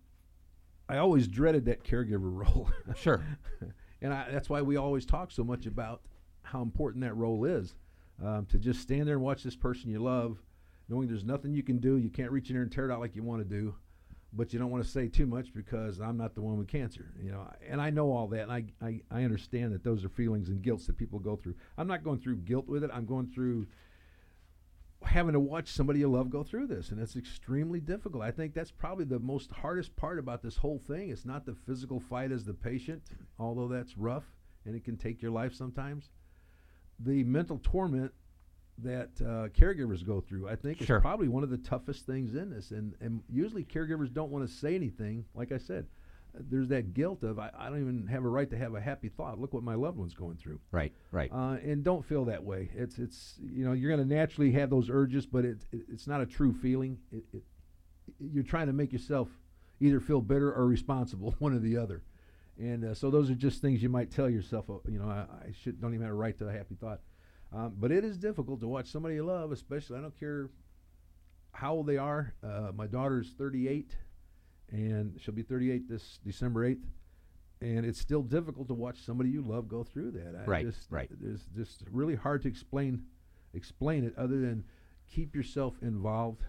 [0.88, 2.70] I always dreaded that caregiver role.
[2.96, 3.24] Sure.
[4.02, 6.02] and I, that's why we always talk so much about
[6.42, 7.74] how important that role is.
[8.24, 10.38] Um, to just stand there and watch this person you love,
[10.88, 11.96] knowing there's nothing you can do.
[11.96, 13.74] You can't reach in there and tear it out like you want to do,
[14.36, 17.12] but you don't want to say too much because I'm not the one with cancer.
[17.22, 20.08] You know, and I know all that, and I, I, I understand that those are
[20.08, 21.54] feelings and guilts that people go through.
[21.78, 22.90] I'm not going through guilt with it.
[22.92, 23.66] I'm going through
[25.02, 28.54] having to watch somebody you love go through this and it's extremely difficult i think
[28.54, 32.32] that's probably the most hardest part about this whole thing it's not the physical fight
[32.32, 33.02] as the patient
[33.38, 34.24] although that's rough
[34.64, 36.08] and it can take your life sometimes
[36.98, 38.12] the mental torment
[38.78, 40.96] that uh, caregivers go through i think Sure.
[40.96, 44.46] is probably one of the toughest things in this and, and usually caregivers don't want
[44.48, 45.87] to say anything like i said
[46.50, 49.08] there's that guilt of I, I don't even have a right to have a happy
[49.08, 51.30] thought look what my loved one's going through Right, right.
[51.32, 52.70] uh, and don't feel that way.
[52.74, 56.08] It's it's you know you're going to naturally have those urges, but it, it it's
[56.08, 56.98] not a true feeling.
[57.12, 57.42] It, it
[58.18, 59.28] you're trying to make yourself
[59.78, 62.02] either feel bitter or responsible, one or the other.
[62.58, 64.68] And uh, so those are just things you might tell yourself.
[64.68, 66.98] Uh, you know, I, I should don't even have a right to a happy thought.
[67.54, 70.50] Um, but it is difficult to watch somebody you love, especially I don't care
[71.52, 72.34] how old they are.
[72.42, 73.96] Uh, my daughter's 38,
[74.72, 76.82] and she'll be 38 this December 8th
[77.64, 80.34] and it's still difficult to watch somebody you love go through that.
[80.38, 81.08] I Right, just, right.
[81.22, 83.04] It's just really hard to explain
[83.54, 84.64] explain it other than
[85.08, 86.42] keep yourself involved.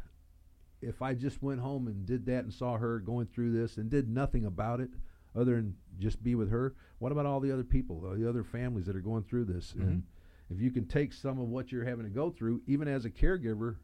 [0.82, 3.90] If I just went home and did that and saw her going through this and
[3.90, 4.90] did nothing about it
[5.36, 8.86] other than just be with her, what about all the other people, the other families
[8.88, 9.74] that are going through this?
[9.74, 10.04] And
[10.50, 13.10] if you can take some of what you're having to go through, even as a
[13.10, 13.78] caregiver,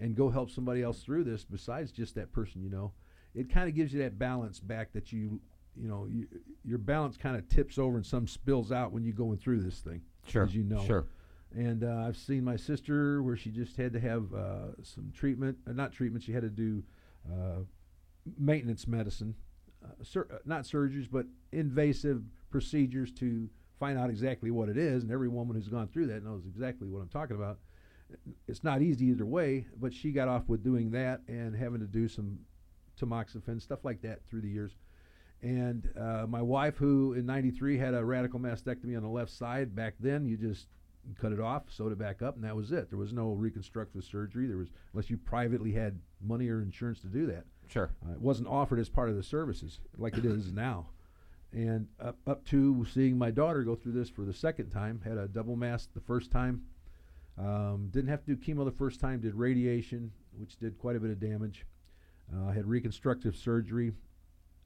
[0.00, 2.92] and go help somebody else through this besides just that person you know,
[3.34, 5.40] it kind of gives you that balance back that you
[5.76, 6.26] you know you,
[6.64, 9.80] your balance kind of tips over and some spills out when you're going through this
[9.80, 10.44] thing sure.
[10.44, 11.04] as you know Sure.
[11.52, 15.58] and uh, i've seen my sister where she just had to have uh, some treatment
[15.68, 16.82] uh, not treatment she had to do
[17.28, 17.60] uh,
[18.38, 19.34] maintenance medicine
[19.84, 23.48] uh, sur- uh, not surgeries but invasive procedures to
[23.84, 26.88] find out exactly what it is and every woman who's gone through that knows exactly
[26.88, 27.58] what i'm talking about
[28.46, 31.86] it's not easy either way but she got off with doing that and having to
[31.86, 32.38] do some
[33.00, 34.76] tamoxifen stuff like that through the years
[35.44, 39.76] and uh, my wife, who in '93 had a radical mastectomy on the left side,
[39.76, 40.68] back then you just
[41.20, 42.88] cut it off, sewed it back up, and that was it.
[42.88, 44.46] There was no reconstructive surgery.
[44.46, 47.44] There was unless you privately had money or insurance to do that.
[47.68, 47.90] Sure.
[48.06, 50.86] Uh, it wasn't offered as part of the services like it is now.
[51.54, 55.16] And up, up to seeing my daughter go through this for the second time, had
[55.16, 56.62] a double mass the first time,
[57.38, 61.00] um, didn't have to do chemo the first time, did radiation, which did quite a
[61.00, 61.64] bit of damage.
[62.34, 63.92] Uh, had reconstructive surgery,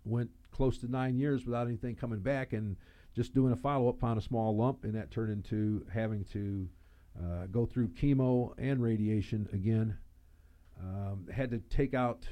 [0.04, 2.76] went close to nine years without anything coming back, and
[3.14, 6.68] just doing a follow up on a small lump, and that turned into having to
[7.20, 9.96] uh, go through chemo and radiation again.
[10.80, 12.26] Um, had to take out,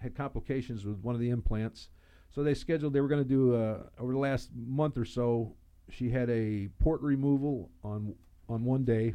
[0.00, 1.90] had complications with one of the implants,
[2.34, 2.92] so they scheduled.
[2.92, 5.54] They were going to do uh, over the last month or so.
[5.88, 8.14] She had a port removal on
[8.48, 9.14] on one day.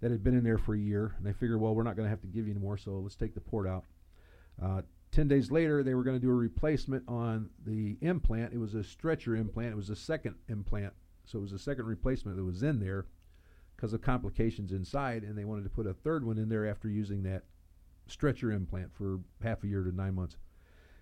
[0.00, 2.06] that had been in there for a year, and they figured, well, we're not going
[2.06, 3.84] to have to give you anymore, so let's take the port out.
[4.62, 8.52] Uh, Ten days later, they were going to do a replacement on the implant.
[8.52, 9.72] It was a stretcher implant.
[9.72, 10.92] It was a second implant,
[11.24, 13.06] so it was a second replacement that was in there
[13.74, 16.88] because of complications inside, and they wanted to put a third one in there after
[16.90, 17.44] using that
[18.06, 20.36] stretcher implant for half a year to nine months.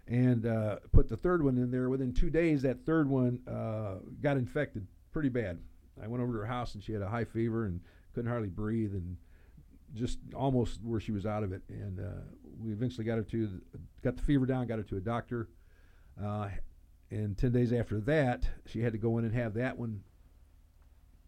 [0.08, 1.88] And uh, put the third one in there.
[1.90, 5.58] Within two days, that third one uh, got infected pretty bad.
[6.02, 7.80] I went over to her house, and she had a high fever and
[8.14, 9.16] couldn't hardly breathe, and
[9.94, 11.62] just almost where she was out of it.
[11.68, 12.20] And uh,
[12.62, 13.60] we eventually got her to
[14.02, 15.48] got the fever down, got her to a doctor.
[16.22, 16.50] Uh,
[17.10, 20.02] and ten days after that, she had to go in and have that one.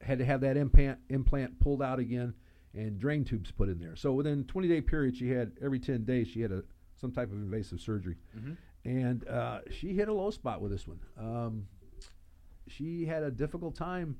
[0.01, 2.35] Had to have that implant implant pulled out again,
[2.75, 3.97] and drain tubes put in there.
[3.97, 6.63] So within 20 day period, she had every 10 days she had a
[7.01, 8.57] some type of invasive surgery, Mhm.
[8.85, 11.01] And uh, she hit a low spot with this one.
[11.19, 11.67] Um,
[12.67, 14.17] she had a difficult time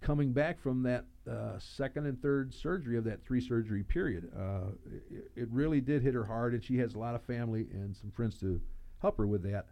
[0.00, 4.30] coming back from that uh, second and third surgery of that three surgery period.
[4.36, 4.72] Uh,
[5.10, 7.96] it, it really did hit her hard, and she has a lot of family and
[7.96, 8.60] some friends to
[9.00, 9.66] help her with that.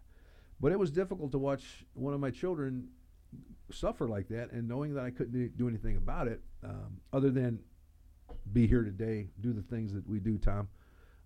[0.59, 2.89] But it was difficult to watch one of my children
[3.71, 7.59] suffer like that, and knowing that I couldn't do- anything about it, um, other than
[8.51, 10.67] be here today, do the things that we do, Tom.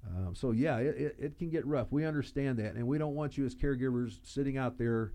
[0.08, 1.88] Um, so yeah, it, it, it can get rough.
[1.92, 5.14] We understand that, and we don't want you as caregivers sitting out there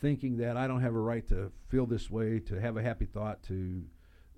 [0.00, 3.06] thinking that I don't have a right to feel this way, to have a happy
[3.06, 3.82] thought, to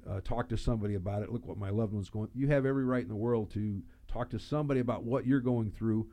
[0.08, 1.32] uh, talk to somebody about it.
[1.32, 2.28] Look what my loved one's going.
[2.34, 5.70] You have every right in the world to talk to somebody about what you're going
[5.70, 6.08] through.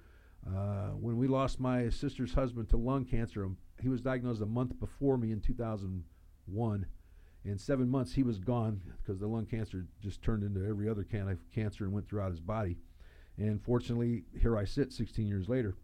[0.47, 4.45] Uh, when we lost my sister's husband to lung cancer, um, he was diagnosed a
[4.45, 6.86] month before me in 2001.
[7.45, 11.03] In seven months, he was gone because the lung cancer just turned into every other
[11.03, 12.77] kind of cancer and went throughout his body.
[13.39, 15.75] And fortunately, here I sit 16 years later.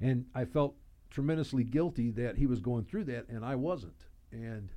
[0.00, 0.74] And I felt
[1.10, 4.06] tremendously guilty that he was going through that and I wasn't.
[4.32, 4.70] And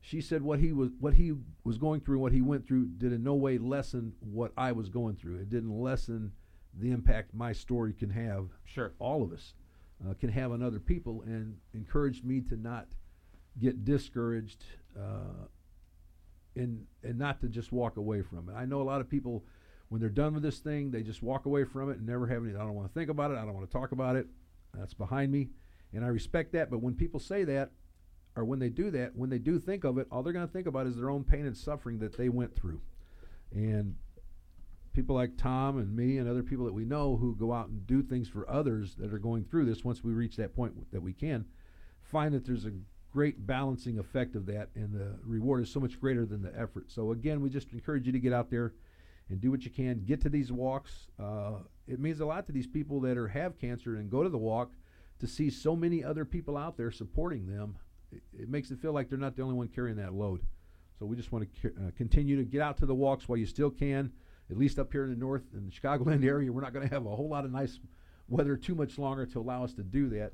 [0.00, 3.12] she said what he was what he was going through, what he went through, did
[3.12, 5.36] in no way lessen what I was going through.
[5.36, 6.32] It didn't lessen
[6.78, 8.48] the impact my story can have.
[8.64, 8.92] Sure.
[8.98, 9.54] All of us
[10.06, 12.88] uh, can have on other people, and encouraged me to not
[13.58, 14.64] get discouraged
[14.98, 15.46] uh,
[16.56, 18.54] and and not to just walk away from it.
[18.54, 19.44] I know a lot of people
[19.88, 22.44] when they're done with this thing, they just walk away from it and never have
[22.44, 22.54] any.
[22.54, 23.38] I don't want to think about it.
[23.38, 24.26] I don't want to talk about it.
[24.72, 25.50] That's behind me,
[25.92, 26.70] and I respect that.
[26.70, 27.70] But when people say that,
[28.36, 30.52] or when they do that, when they do think of it, all they're going to
[30.52, 32.80] think about is their own pain and suffering that they went through,
[33.52, 33.94] and
[34.92, 37.86] people like Tom and me and other people that we know who go out and
[37.86, 39.84] do things for others that are going through this.
[39.84, 41.44] Once we reach that point that we can,
[42.02, 42.72] find that there's a
[43.12, 46.90] great balancing effect of that, and the reward is so much greater than the effort.
[46.90, 48.72] So again, we just encourage you to get out there
[49.30, 50.04] and do what you can.
[50.04, 51.08] Get to these walks.
[51.18, 54.28] Uh, it means a lot to these people that are have cancer and go to
[54.28, 54.72] the walk
[55.20, 57.76] to see so many other people out there supporting them.
[58.12, 60.42] It, it makes it feel like they're not the only one carrying that load.
[60.98, 63.46] So we just want to uh, continue to get out to the walks while you
[63.46, 64.12] still can.
[64.50, 66.94] At least up here in the north in the Chicagoland area, we're not going to
[66.94, 67.80] have a whole lot of nice
[68.28, 70.32] weather too much longer to allow us to do that.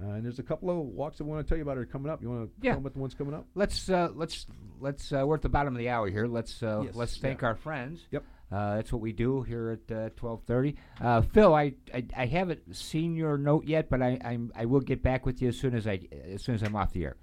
[0.00, 2.10] Uh, and there's a couple of walks I want to tell you about are coming
[2.10, 2.22] up.
[2.22, 2.72] You want to Yeah.
[2.72, 3.46] tell about the ones coming up?
[3.54, 4.46] Let's uh, let's
[4.80, 6.26] let's uh, we're at the bottom of the hour here.
[6.26, 7.48] Let's uh, Yes, let's thank yeah.
[7.48, 8.06] our friends.
[8.10, 8.24] Yep.
[8.50, 10.76] Uh, that's what we do here at uh, twelve thirty.
[11.00, 14.80] Uh, Phil, I, I I haven't seen your note yet, but I I'm, I will
[14.80, 16.00] get back with you as soon as I
[16.30, 17.16] as soon as I'm off the air.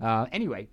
[0.00, 0.68] Uh, anyway,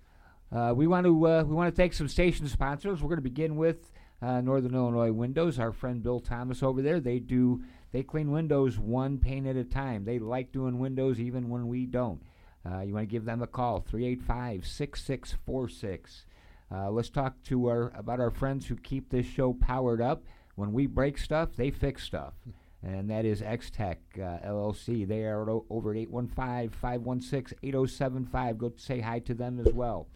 [0.52, 3.02] uh, we want to uh, we want to thank some station sponsors.
[3.02, 3.90] We're going to begin with
[4.22, 5.58] uh, Northern Illinois Windows.
[5.58, 7.00] Our friend Bill Thomas over there.
[7.00, 10.04] They do they clean windows one pane at a time.
[10.04, 12.20] They like doing windows even when we don't.
[12.64, 16.26] Uh, you want to give them a call 385 6646.
[16.72, 20.24] Uh, let's talk to our about our friends who keep this show powered up.
[20.56, 22.34] When we break stuff, they fix stuff.
[22.82, 25.06] And that is X Tech uh, LLC.
[25.06, 28.58] They are o- over at 815 516 8075.
[28.58, 30.08] Go say hi to them as well.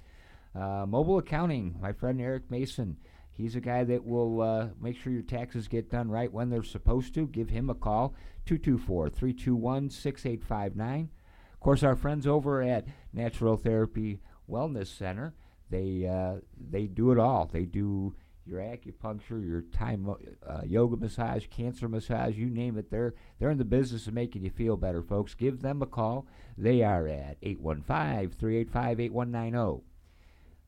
[0.55, 2.97] Uh, mobile accounting, my friend Eric Mason.
[3.33, 6.62] He's a guy that will uh, make sure your taxes get done right when they're
[6.62, 7.27] supposed to.
[7.27, 8.14] Give him a call
[8.47, 11.11] 224 321 6859.
[11.53, 15.35] Of course, our friends over at Natural Therapy Wellness Center,
[15.71, 17.49] they uh, they do it all.
[17.51, 18.14] They do
[18.45, 22.91] your acupuncture, your Thai mo- uh, yoga massage, cancer massage, you name it.
[22.91, 25.35] They're they're in the business of making you feel better, folks.
[25.35, 26.26] Give them a call.
[26.59, 29.83] They are at 815-385-8190.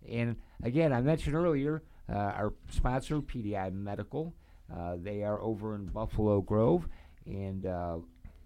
[0.08, 4.34] And again, I mentioned earlier uh, our sponsor, PDI Medical.
[4.72, 6.88] Uh, they are over in Buffalo Grove,
[7.26, 7.98] and uh,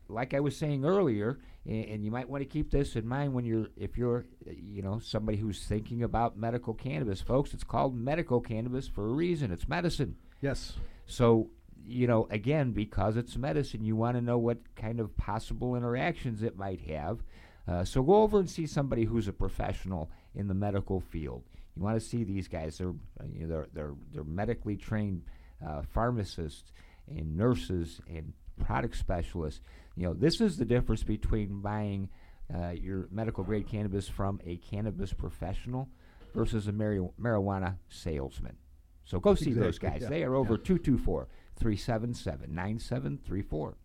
[0.09, 3.33] like I was saying earlier, and, and you might want to keep this in mind
[3.35, 7.55] when you're, if you're, you know, somebody who's thinking about medical cannabis, folks.
[7.55, 9.53] It's called medical cannabis for a reason.
[9.53, 10.17] It's medicine.
[10.41, 10.75] Yes.
[11.07, 11.51] So,
[11.85, 16.43] you know, again, because it's medicine, you want to know what kind of possible interactions
[16.43, 17.21] it might have.
[17.69, 21.43] Uh, so go over and see somebody who's a professional in the medical field.
[21.77, 22.79] You want to see these guys.
[22.79, 22.95] They're,
[23.33, 25.23] you know, they're, they're, they're medically trained
[25.67, 26.73] uh, pharmacists
[27.09, 28.33] and nurses and
[28.65, 29.61] product specialists.
[29.97, 32.09] You know, this is the difference between buying
[32.55, 35.89] uh, your medical grade cannabis from a cannabis professional
[36.35, 38.57] versus a mari- marijuana salesman.
[39.05, 40.01] So go see those guys.
[40.03, 40.65] yeah, They are over yeah.
[40.65, 43.77] 224 377 9734.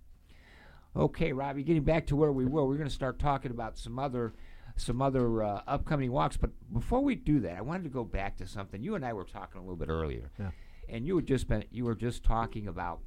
[0.95, 3.97] Okay, Robbie, getting back to where we were, we're going to start talking about some
[3.97, 4.33] other
[4.81, 6.37] some other uh, upcoming walks.
[6.37, 9.13] But before we do that, I wanted to go back to something you and I
[9.13, 10.51] were talking a little bit earlier, Yeah.
[10.89, 12.99] and you had just been you were just talking about.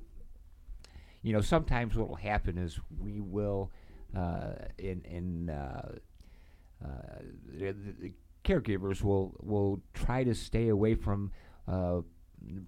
[1.22, 3.70] You know, sometimes what will happen is we will,
[4.14, 5.93] uh, in in uh,
[6.85, 6.89] uh,
[7.59, 8.12] the, the
[8.45, 11.33] caregivers will will try to stay away from
[11.66, 12.01] uh,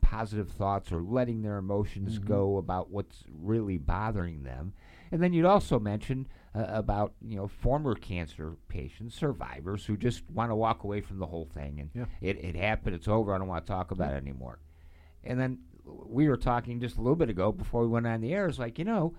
[0.00, 4.72] positive thoughts or letting their emotions go about what's really bothering them.
[5.12, 6.26] And then you'd also mention
[6.57, 11.18] uh, about you know former cancer patients, survivors who just want to walk away from
[11.18, 12.07] the whole thing and Yeah.
[12.20, 14.59] it, it happened, it's over, I don't want to talk about it anymore.
[15.24, 18.32] And then we were talking just a little bit ago before we went on the
[18.32, 18.46] air.
[18.46, 19.14] It's like you know,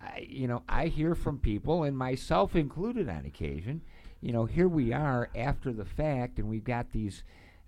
[0.00, 3.82] I, you know, I hear from people, and myself included on occasion.
[4.20, 7.22] You know, here we are after the fact, and we've got these,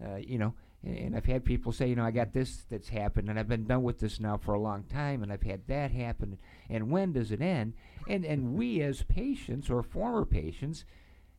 [0.04, 0.54] uh, you know,
[0.84, 3.48] and, and I've had people say, you know, I got this that's happened, and I've
[3.48, 6.90] been done with this now for a long time, and I've had that happen, and
[6.90, 7.74] when does it end?
[8.08, 10.84] And and we as patients or former patients,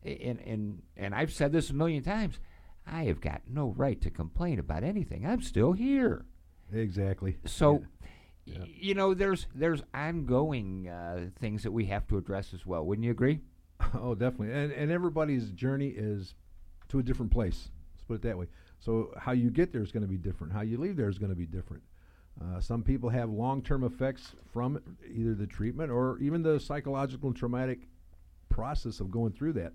[0.04, 2.40] and and and I've said this a million times,
[2.88, 5.26] I have got no right to complain about anything.
[5.26, 6.26] I'm still here.
[6.72, 7.38] Exactly.
[7.46, 7.84] So,
[8.46, 8.60] Yeah.
[8.60, 12.86] y- you know, there's there's ongoing uh, things that we have to address as well.
[12.86, 13.40] Wouldn't you agree?
[13.96, 14.54] Oh, definitely.
[14.54, 16.34] And and everybody's journey is
[16.90, 17.70] to a different place.
[17.94, 18.48] Let's put it that way.
[18.84, 20.52] So how you get there is going to be different.
[20.52, 21.84] How you leave there is going to be different.
[22.42, 27.38] Uh, some people have long-term effects from either the treatment or even the psychological and
[27.38, 27.88] traumatic
[28.50, 29.74] process of going through that.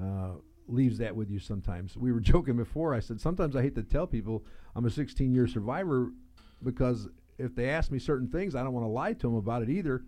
[0.00, 0.32] Uh,
[0.66, 1.96] leaves that with you sometimes.
[1.96, 2.94] We were joking before.
[2.94, 6.12] I said sometimes I hate to tell people I'm a 16-year survivor
[6.64, 9.62] because if they ask me certain things, I don't want to lie to them about
[9.62, 10.04] it either.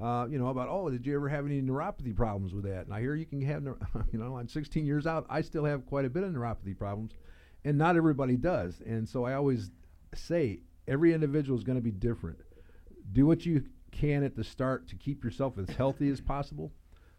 [0.00, 2.86] Uh, you know about oh, did you ever have any neuropathy problems with that?
[2.86, 3.62] And I hear you can have,
[4.12, 5.26] you know, I'm 16 years out.
[5.28, 7.12] I still have quite a bit of neuropathy problems,
[7.64, 8.80] and not everybody does.
[8.84, 9.70] And so I always
[10.14, 12.38] say every individual is going to be different.
[13.12, 16.72] Do what you can at the start to keep yourself as healthy as possible.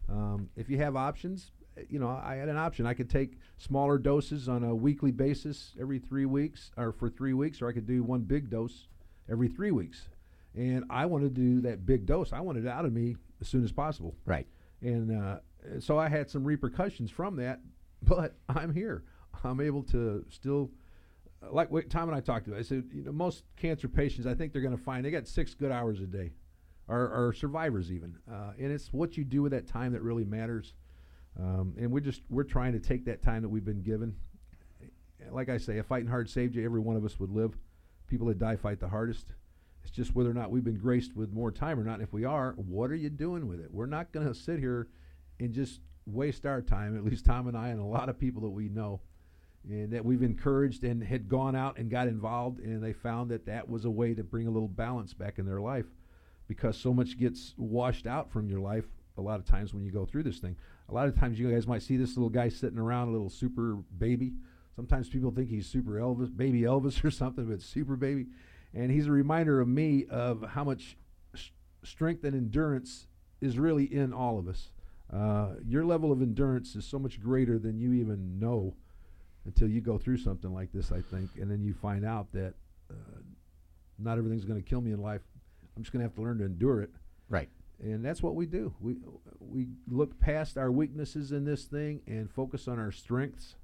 [0.08, 1.50] Um, if you have options,
[1.88, 2.86] you know, I had an option.
[2.86, 7.34] I could take smaller doses on a weekly basis every three weeks, or for three
[7.34, 8.88] weeks, or I could do one big dose
[9.30, 10.08] every three weeks.
[10.54, 12.32] And I wanted to do that big dose.
[12.32, 14.14] I wanted it out of me as soon as possible.
[14.24, 14.46] Right.
[14.80, 15.38] And uh,
[15.80, 17.60] so I had some repercussions from that,
[18.02, 19.04] but I'm here.
[19.44, 20.70] I'm able to still,
[21.50, 22.58] like what Tom and I talked about.
[22.58, 25.26] I said, you know, most cancer patients, I think they're going to find they got
[25.26, 26.32] six good hours a day,
[26.88, 28.16] or, or survivors even.
[28.30, 30.74] Uh, and it's what you do with that time that really matters.
[31.38, 34.16] Um, and we're just we're trying to take that time that we've been given.
[35.30, 37.56] Like I say, if fighting hard saved you, every one of us would live.
[38.06, 39.26] People that die fight the hardest.
[39.82, 41.94] It's just whether or not we've been graced with more time or not.
[41.94, 43.68] And if we are, what are you doing with it?
[43.72, 44.88] We're not going to sit here
[45.38, 46.96] and just waste our time.
[46.96, 49.00] At least Tom and I, and a lot of people that we know,
[49.68, 53.46] and that we've encouraged and had gone out and got involved, and they found that
[53.46, 55.86] that was a way to bring a little balance back in their life,
[56.46, 58.84] because so much gets washed out from your life
[59.18, 60.56] a lot of times when you go through this thing.
[60.88, 63.30] A lot of times you guys might see this little guy sitting around, a little
[63.30, 64.34] super baby.
[64.76, 68.26] Sometimes people think he's super Elvis, baby Elvis or something, but super baby.
[68.74, 70.96] And he's a reminder of me of how much
[71.34, 71.50] s-
[71.82, 73.06] strength and endurance
[73.40, 74.70] is really in all of us.
[75.12, 78.74] Uh, your level of endurance is so much greater than you even know
[79.46, 81.30] until you go through something like this, I think.
[81.40, 82.54] And then you find out that
[82.90, 82.94] uh,
[83.98, 85.22] not everything's going to kill me in life.
[85.76, 86.90] I'm just going to have to learn to endure it
[87.28, 87.48] Right.
[87.82, 88.74] and that's what we do.
[88.80, 88.96] We
[89.40, 93.56] we look past our weaknesses in this thing and focus on our strengths,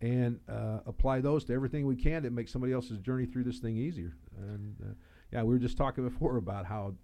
[0.00, 3.58] and uh, apply those to everything we can to make somebody else's journey through this
[3.58, 4.14] thing easier.
[4.38, 4.94] And uh,
[5.32, 6.94] yeah, we were just talking before about how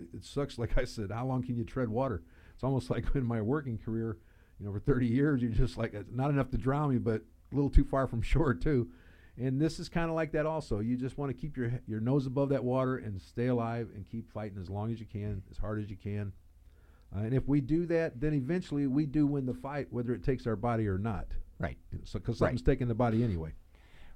[0.00, 0.58] it sucks.
[0.58, 2.22] Like I said, how long can you tread water?
[2.54, 4.16] It's almost like in my working career,
[4.62, 7.22] you know, for 30 years, you're just like it's not enough to drown me, but
[7.50, 8.88] a little too far from shore too.
[9.36, 10.78] And this is kind of like that also.
[10.78, 14.06] You just want to keep your your nose above that water and stay alive and
[14.08, 16.32] keep fighting as long as you can, as hard as you can.
[17.14, 20.22] Uh, and if we do that, then eventually we do win the fight, whether it
[20.22, 21.26] takes our body or not.
[21.58, 21.76] Right.
[22.04, 22.48] So, because Right.
[22.48, 23.52] something's taking the body anyway.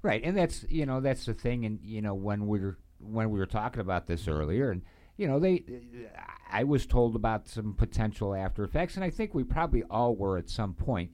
[0.03, 3.31] Right, and that's you know that's the thing, and you know when we were when
[3.31, 4.83] we were talking about this earlier, and
[5.17, 5.63] you know they,
[6.51, 10.37] I was told about some potential after effects, and I think we probably all were
[10.37, 11.11] at some point.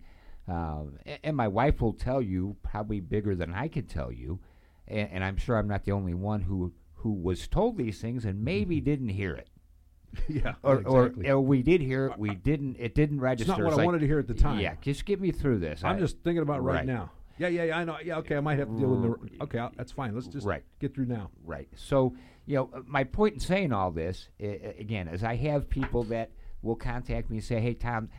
[0.48, 4.40] Um, a- and my wife will tell you probably bigger than I could tell you,
[4.88, 8.24] and, and I'm sure I'm not the only one who who was told these things
[8.26, 9.50] and maybe didn't hear it.
[10.30, 11.30] yeah, or, exactly.
[11.30, 12.76] or, or we did hear it, we didn't.
[12.80, 13.52] It didn't register.
[13.54, 14.60] not what It's I like, wanted to hear at the time.
[14.60, 15.84] Yeah, just get me through this.
[15.84, 16.86] I'm I- just thinking about right, right.
[16.86, 17.12] now.
[17.38, 17.78] Yeah, yeah, yeah.
[17.80, 17.98] I know.
[18.04, 18.38] Yeah, okay.
[18.38, 19.02] I might have to deal with
[19.38, 19.44] the.
[19.44, 20.14] Okay, I'll, that's fine.
[20.14, 20.64] Let's just Right.
[20.80, 21.30] get through now.
[21.44, 21.68] Right.
[21.76, 22.16] So,
[22.46, 26.04] you know, uh, my point in saying all this, uh, again, is I have people
[26.06, 26.32] that
[26.62, 28.10] will contact me and say, hey, Tom,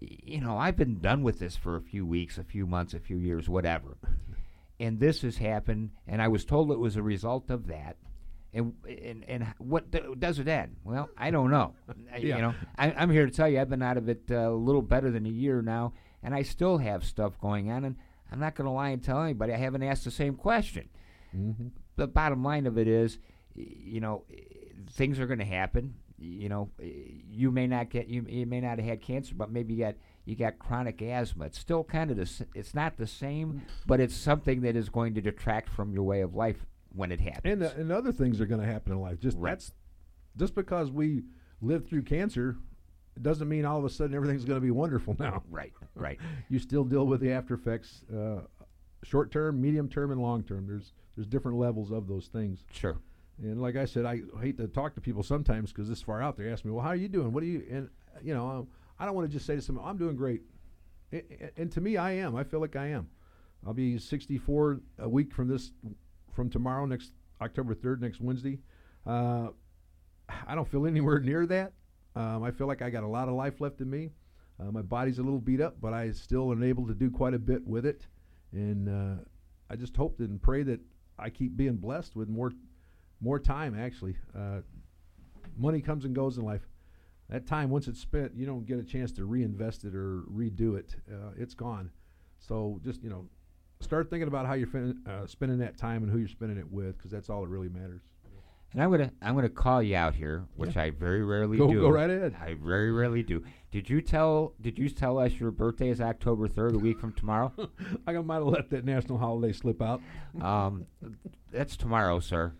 [0.00, 2.92] y- you know, I've been done with this for a few weeks, a few months,
[2.94, 3.96] a few years, whatever.
[4.78, 7.96] and this has happened, and I was told it was a result of that.
[8.52, 10.74] And, and and what d- does it end?
[10.82, 11.74] Well, I don't know.
[12.12, 12.36] I- Yeah.
[12.36, 14.52] You know, I, I'm here to tell you I've been out of it uh, a
[14.54, 15.92] little better than a year now,
[16.22, 17.84] and I still have stuff going on.
[17.84, 17.96] And
[18.30, 20.88] I'm not going to lie and tell anybody I haven't asked the same question
[21.36, 21.68] Mm-hmm.
[21.96, 23.18] the bottom line of it is,
[23.54, 24.36] you know, eh,
[24.90, 25.94] things are going to happen.
[26.18, 26.86] You know, eh,
[27.30, 29.94] you may not get you, you may not have had cancer, but maybe you got
[30.24, 31.44] you got chronic asthma.
[31.46, 35.14] It's still kind of the it's not the same, but it's something that is going
[35.14, 37.52] to detract from your way of life when it happens.
[37.52, 39.20] And uh, and other things are going to happen in life.
[39.20, 39.50] Just Right.
[39.52, 39.72] that's
[40.36, 41.22] just because we
[41.62, 42.56] lived through cancer,
[43.20, 45.42] it doesn't mean all of a sudden everything's going to be wonderful now.
[45.50, 46.18] right, right.
[46.48, 48.40] You still deal with the after effects, uh,
[49.02, 50.66] short term, medium term, and long term.
[50.66, 52.64] There's there's different levels of those things.
[52.72, 52.96] Sure.
[53.42, 56.36] And like I said, I hate to talk to people sometimes because this far out,
[56.38, 57.32] they ask me, "Well, how are you doing?
[57.32, 57.90] What are you?" And
[58.22, 58.68] you know, um,
[58.98, 60.40] I don't want to just say to someone, "I'm doing great,"
[61.12, 62.36] I- I- and to me, I am.
[62.36, 63.08] I feel like I am.
[63.66, 65.72] I'll be 64 a week from this,
[66.32, 67.12] from tomorrow, next
[67.42, 68.60] October 3rd, next Wednesday.
[69.06, 69.48] Uh,
[70.46, 71.72] I don't feel anywhere near that.
[72.16, 74.10] Um, I feel like I got a lot of life left in me.
[74.60, 77.34] Uh, my body's a little beat up, but I still am able to do quite
[77.34, 78.06] a bit with it.
[78.52, 79.22] And uh,
[79.70, 80.80] I just hope and pray that
[81.18, 82.52] I keep being blessed with more
[83.22, 84.16] more time actually.
[84.36, 84.60] Uh,
[85.56, 86.66] money comes and goes in life.
[87.28, 90.76] That time once it's spent you don't get a chance to reinvest it or redo
[90.76, 90.96] it.
[91.10, 91.90] Uh, it's gone.
[92.38, 93.26] So just you know
[93.80, 96.70] start thinking about how you're fin- uh, spending that time and who you're spending it
[96.70, 98.02] with because that's all that really matters
[98.72, 101.80] And I'm gonna I'm gonna call you out here, which I very rarely Go- do.
[101.80, 102.36] go right ahead.
[102.40, 103.42] I very rarely do.
[103.72, 107.12] Did you tell Did you tell us your birthday is October third, a week from
[107.12, 107.52] tomorrow?
[108.06, 110.00] i might have let that national holiday slip out
[110.40, 110.86] um,
[111.50, 112.52] that's tomorrow, sir.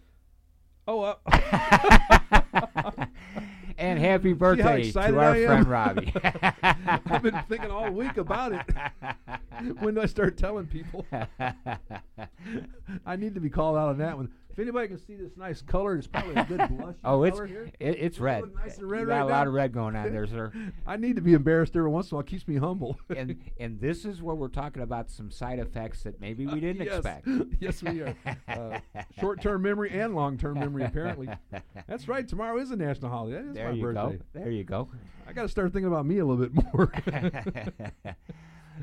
[0.89, 1.15] oh uh,
[3.79, 6.13] and happy birthday to our friend Robbie.
[6.63, 11.07] i've been thinking all week about it when do i start telling people
[13.07, 14.31] i need to be called out on that one
[14.61, 18.19] anybody can see this nice color it's probably a good blush oh, it's it, it's
[18.19, 18.45] red.
[18.55, 20.53] nice and red you got right a lot of red going on there, sir.
[20.87, 22.21] I need to be embarrassed every once in a while.
[22.23, 22.99] It keeps me humble.
[23.17, 26.85] and and this is where we're talking about some side effects that maybe we didn't
[26.85, 26.97] yes.
[26.97, 27.29] expect.
[27.61, 28.15] yes, we are.
[28.49, 28.79] Uh,
[29.19, 31.29] short-term memory and long-term memory, apparently.
[31.87, 32.27] That's right.
[32.27, 33.43] Tomorrow is a national holiday.
[33.43, 34.17] That is there my you birthday.
[34.17, 34.25] go.
[34.33, 34.89] There you go.
[35.27, 36.93] I got to start thinking about me a little bit more.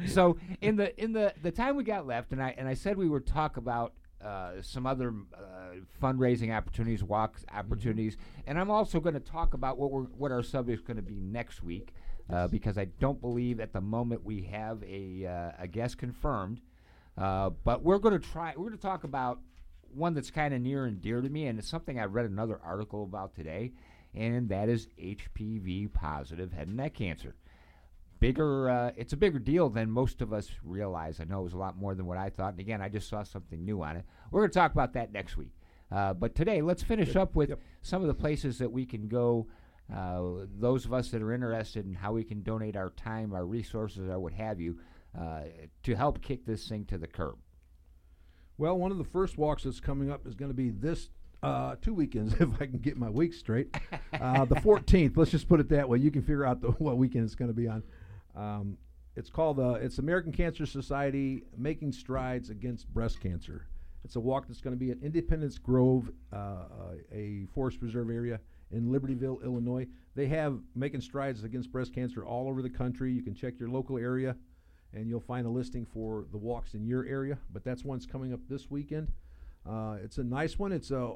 [0.08, 2.98] so in the in the the time we got left, and I and I said
[2.98, 8.99] we would talk about uh, some other uh, fundraising opportunities, walks opportunities, and I'm also
[8.99, 11.93] going to talk about what we're what our subject is going to be next week,
[12.30, 16.61] uh, because I don't believe at the moment we have a uh, a guest confirmed,
[17.18, 18.53] uh, but we're going to try.
[18.55, 19.39] We're going to talk about
[19.93, 22.59] one that's kind of near and dear to me, and it's something I read another
[22.63, 23.74] article about today,
[24.13, 27.36] and that is HPV positive head and neck cancer
[28.20, 31.53] bigger uh, it's a bigger deal than most of us realize i know it was
[31.53, 33.95] a lot more than what i thought and again i just saw something new on
[33.95, 35.51] it we're going to talk about that next week
[35.91, 37.59] uh, but today let's finish up with Yep.
[37.82, 39.47] some of the places that we can go
[39.95, 43.45] uh, those of us that are interested in how we can donate our time our
[43.45, 44.78] resources or what have you
[45.18, 45.41] uh,
[45.84, 47.36] to help kick this thing to the curb
[48.59, 51.09] well, one of the first walks that's coming up is going to be this
[51.43, 53.78] uh, two weekends, if I can get my weeks straight.
[54.11, 55.15] Uh, the 14th.
[55.15, 55.99] Let's just put it that way.
[55.99, 57.84] You can figure out the, what weekend it's going to be on.
[58.38, 58.78] Um,
[59.16, 63.66] it's called uh, it's American Cancer Society Making Strides Against Breast Cancer.
[64.04, 68.40] It's a walk that's going to be at Independence Grove, uh, a forest preserve area
[68.72, 69.88] in Libertyville, Illinois.
[70.16, 73.12] They have making strides against breast cancer all over the country.
[73.12, 74.36] You can check your local area,
[74.94, 77.40] and you'll find a listing for the walks in your area.
[77.52, 79.12] But that's one's coming up this weekend.
[79.68, 80.72] Uh, it's a nice one.
[80.72, 81.16] It's a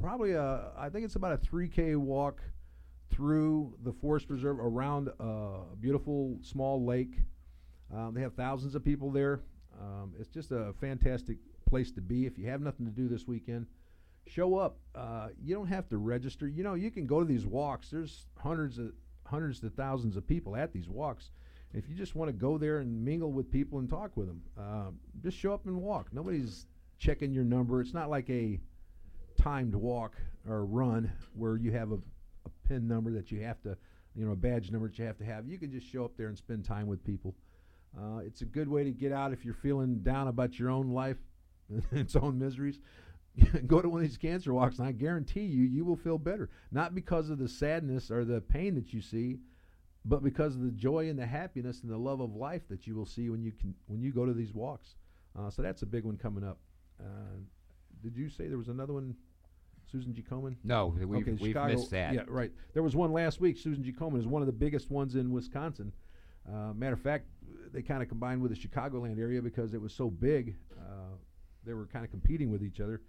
[0.00, 2.40] probably a I think it's about a 3K walk
[3.10, 7.14] through the forest preserve around a beautiful small lake.
[7.94, 9.40] Um, they have thousands of people there.
[9.80, 11.38] Um, it's just a fantastic
[11.68, 12.26] place to be.
[12.26, 13.66] If you have nothing to do this weekend,
[14.26, 14.78] show up.
[14.94, 16.46] Uh, you don't have to register.
[16.48, 17.90] You know, you can go to these walks.
[17.90, 18.92] There's hundreds of
[19.26, 21.30] hundreds to thousands of people at these walks.
[21.74, 24.42] If you just want to go there and mingle with people and talk with them,
[24.58, 24.90] uh,
[25.22, 26.08] just show up and walk.
[26.12, 26.66] Nobody's
[26.98, 27.80] checking your number.
[27.82, 28.58] It's not like a
[29.36, 30.14] timed walk
[30.48, 31.98] or run where you have a, a
[32.68, 33.76] pin number that you have to,
[34.14, 35.46] you know, a badge number that you have to have.
[35.46, 37.34] You can just show up there and spend time with people.
[37.96, 40.90] Uh, it's a good way to get out if you're feeling down about your own
[40.90, 41.16] life,
[41.92, 42.78] its own miseries.
[43.66, 46.50] go to one of these cancer walks, and I guarantee you, you will feel better.
[46.70, 49.38] Not because of the sadness or the pain that you see,
[50.04, 52.94] but because of the joy and the happiness and the love of life that you
[52.94, 54.96] will see when you can when you go to these walks.
[55.38, 56.58] Uh, so that's a big one coming up.
[57.00, 57.38] Uh,
[58.02, 59.14] did you say there was another one,
[59.90, 60.22] Susan G.
[60.22, 60.56] Komen?
[60.64, 62.14] No, we've, okay, we've Chicago, missed that.
[62.14, 62.52] Yeah, right.
[62.74, 63.56] There was one last week.
[63.56, 63.92] Susan G.
[63.92, 65.92] Komen is one of the biggest ones in Wisconsin.
[66.48, 67.26] Uh, matter of fact,
[67.72, 70.56] they kind of combined with the Chicagoland area because it was so big.
[70.78, 71.16] Uh,
[71.64, 73.02] they were kind of competing with each other,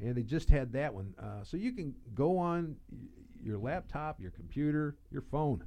[0.00, 1.14] and they just had that one.
[1.18, 2.98] Uh, so you can go on y-
[3.42, 5.62] your laptop, your computer, your phone,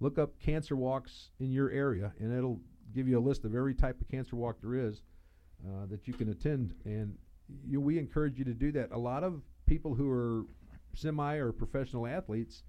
[0.00, 2.60] look up cancer walks in your area, and it'll
[2.94, 5.02] give you a list of every type of cancer walk there is
[5.66, 6.74] uh, that you can attend.
[6.84, 7.16] And
[7.66, 8.92] you, we encourage you to do that.
[8.92, 10.44] A lot of people who are
[10.94, 12.62] semi or professional athletes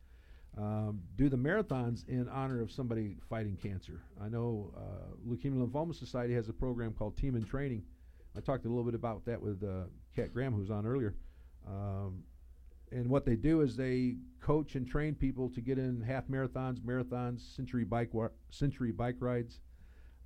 [0.58, 4.02] um, do the marathons in honor of somebody fighting cancer.
[4.22, 7.84] I know uh, Leukemia Lymphoma Society has a program called Team in Training.
[8.36, 9.86] I talked a little bit about that with uh,
[10.16, 11.16] Kat Graham, who was on earlier.
[11.68, 12.24] Um,
[12.92, 16.80] and what they do is they coach and train people to get in half marathons,
[16.80, 19.60] marathons, century bike wa- century bike rides,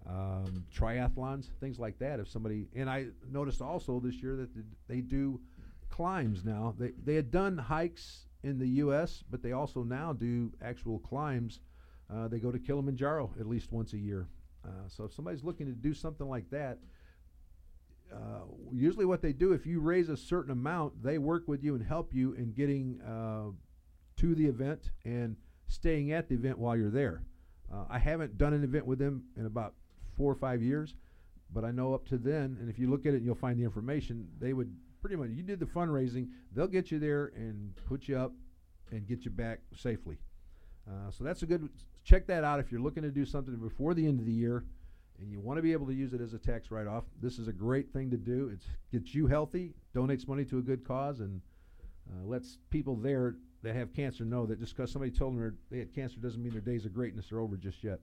[0.07, 2.19] um, triathlons, things like that.
[2.19, 4.49] If somebody and I noticed also this year that
[4.88, 5.39] they do
[6.01, 6.73] climbs now.
[6.79, 11.59] They they had done hikes in the U.S., but they also now do actual climbs.
[12.11, 14.27] Uh, they go to Kilimanjaro at least once a year.
[14.65, 16.79] Uh, so if somebody's looking to do something like that,
[18.11, 21.75] uh, usually what they do if you raise a certain amount, they work with you
[21.75, 23.51] and help you in getting uh,
[24.17, 25.35] to the event and
[25.67, 27.21] staying at the event while you're there.
[27.71, 29.75] Uh, I haven't done an event with them in about
[30.17, 30.95] four or five years,
[31.53, 33.63] but I know up to then, and if you look at it, you'll find the
[33.63, 34.27] information.
[34.39, 38.17] They would pretty much you did the fundraising, they'll get you there and put you
[38.17, 38.31] up
[38.91, 40.17] and get you back safely.
[40.87, 41.67] Uh, so that's a good
[42.03, 44.63] check that out if you're looking to do something before the end of the year
[45.19, 47.03] and you want to be able to use it as a tax write-off.
[47.21, 48.49] This is a great thing to do.
[48.49, 51.41] It gets you healthy, donates money to a good cause, and
[52.09, 55.77] uh, lets people there that have cancer know that just because somebody told them they
[55.77, 57.99] had cancer doesn't mean their days of greatness are over just yet.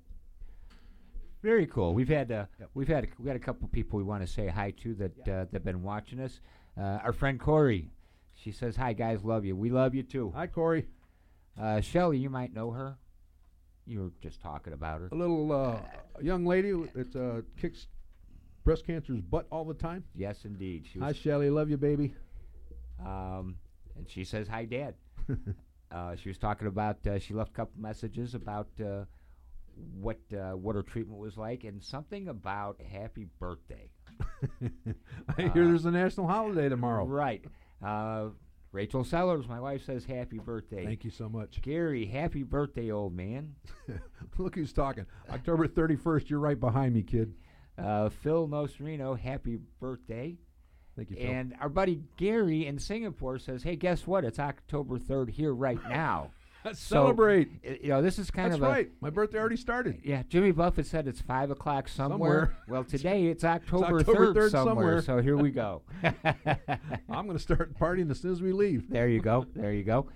[1.42, 1.94] Very cool.
[1.94, 2.70] We've had uh, Yep.
[2.74, 5.44] we've had we got a couple people we want to say hi to that uh,
[5.50, 6.40] that've been watching us.
[6.78, 7.90] Uh, our friend Corey,
[8.34, 9.56] she says hi guys, love you.
[9.56, 10.32] We love you too.
[10.36, 10.86] Hi, Corey.
[11.60, 12.96] Uh, Shelly, you might know her.
[13.84, 15.08] You were just talking about her.
[15.10, 15.80] A little uh,
[16.20, 17.88] young lady that uh, kicks
[18.62, 20.04] breast cancer's butt all the time.
[20.14, 20.84] Yes, indeed.
[20.92, 21.50] She Hi, Shelly.
[21.50, 22.14] Love you, baby.
[23.04, 23.56] um,
[23.96, 24.94] and she says hi, Dad.
[25.90, 27.04] uh, she was talking about.
[27.04, 29.04] Uh, she left a couple messages about uh,
[29.98, 33.90] what uh, what her treatment was like, and something about happy birthday.
[35.36, 37.04] I hear there's a national holiday tomorrow.
[37.04, 37.44] Right.
[37.84, 38.28] Uh,
[38.72, 40.84] Rachel Sellers, my wife says happy birthday.
[40.84, 41.62] Thank you so much.
[41.62, 43.54] Gary, happy birthday, old man.
[44.38, 45.06] Look who's talking.
[45.30, 47.34] October 31st, you're right behind me, kid.
[47.78, 50.36] Uh, Phil Nostrino, happy birthday.
[50.96, 51.26] Thank you, Phil.
[51.30, 54.24] And our buddy Gary in Singapore says, "Hey, guess what?
[54.24, 56.32] It's October third here right now.
[56.68, 57.48] Let's So, celebrate.
[57.82, 58.90] You know, this is kind That's of a right.
[59.00, 60.00] My birthday already started.
[60.04, 60.22] yeah.
[60.28, 62.18] Jimmy Buffett said it's five o'clock somewhere.
[62.18, 62.56] Somewhere.
[62.68, 65.02] Well, today it's October 3rd somewhere, somewhere.
[65.02, 65.82] So here we go.
[66.04, 68.88] I'm going to start partying as soon as we leave.
[68.90, 69.46] there you go.
[69.54, 70.08] There you go.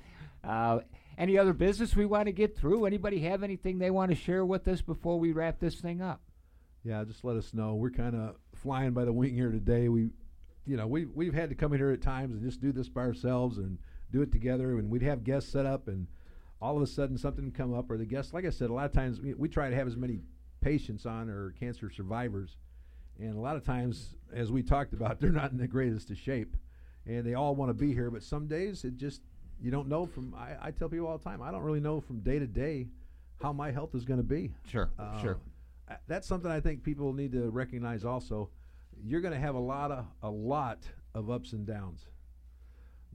[0.45, 0.81] Uh,
[1.19, 2.85] any other business we want to get through?
[2.87, 6.21] Anybody have anything they want to share with us before we wrap this thing up?
[6.85, 7.75] Yeah, just let us know.
[7.75, 9.89] We're kind of flying by the wing here today.
[9.89, 10.11] We,
[10.67, 12.89] you know, we we've had to come in here at times and just do this
[12.89, 13.79] by ourselves and
[14.11, 14.79] do it together.
[14.79, 16.09] And we'd have guests set up, and
[16.63, 18.33] all of a sudden something come up, or the guests.
[18.33, 20.21] Like I said, a lot of times we, we try to have as many
[20.61, 22.57] patients on or cancer survivors,
[23.19, 26.17] and a lot of times, as we talked about, they're not in the greatest of
[26.17, 26.57] shape,
[27.05, 28.11] and they all want to be here.
[28.11, 29.21] But some days it just
[29.61, 30.35] you don't know from.
[30.35, 32.87] I, I tell people all the time, I don't really know from day to day
[33.43, 34.55] how my health is going to be.
[34.69, 35.39] Sure, Uh, sure.
[36.07, 38.05] That's something I think people need to recognize.
[38.05, 38.49] Also,
[39.05, 40.79] you're going to have a lot of a lot
[41.15, 42.07] of ups and downs.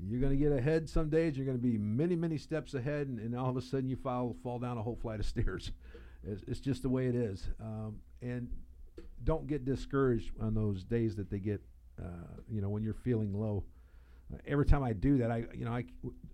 [0.05, 1.37] You're going to get ahead some days.
[1.37, 3.95] You're going to be many many steps ahead, and, and all of a sudden you
[3.95, 5.71] fall fall down a whole flight of stairs.
[6.23, 7.47] It's, it's just the way it is.
[7.61, 8.49] Um, and
[9.23, 11.61] don't get discouraged on those days that they get.
[11.99, 13.63] Uh, you know when you're feeling low.
[14.31, 15.85] Uh, every time I do that, I you know I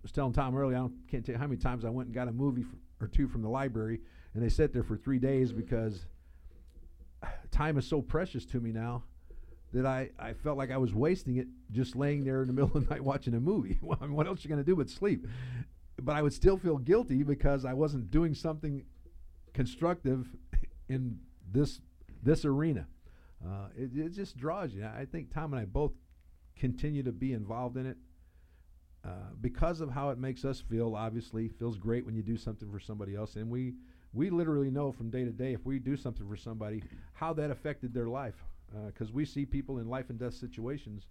[0.02, 0.76] was telling Tom earlier.
[0.76, 2.66] I don't, can't tell you how many times I went and got a movie
[3.00, 4.00] or two from the library,
[4.34, 6.04] and they sat there for three days because
[7.50, 9.04] time is so precious to me now
[9.74, 12.70] that I, I felt like I was wasting it just laying there in the middle
[12.74, 13.78] of the night watching a movie.
[13.82, 15.26] Well, I mean, what else are you going to do but sleep?
[16.00, 18.84] But I would still feel guilty because I wasn't doing something
[19.52, 20.26] constructive
[20.88, 21.18] in
[21.50, 21.80] this
[22.22, 22.86] this arena.
[23.44, 24.86] Uh, it, it just draws you.
[24.86, 25.92] I think Tom and I both
[26.56, 27.98] continue to be involved in it
[29.04, 29.10] uh,
[29.40, 30.94] because of how it makes us feel.
[30.94, 33.74] Obviously, feels great when you do something for somebody else, and we
[34.12, 37.50] we literally know from day to day if we do something for somebody how that
[37.50, 38.36] affected their life
[38.86, 41.06] because uh, we see people in life and death situations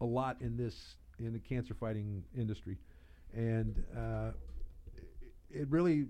[0.00, 2.76] a lot in this in the cancer fighting industry,
[3.34, 4.32] and uh,
[5.50, 6.06] it really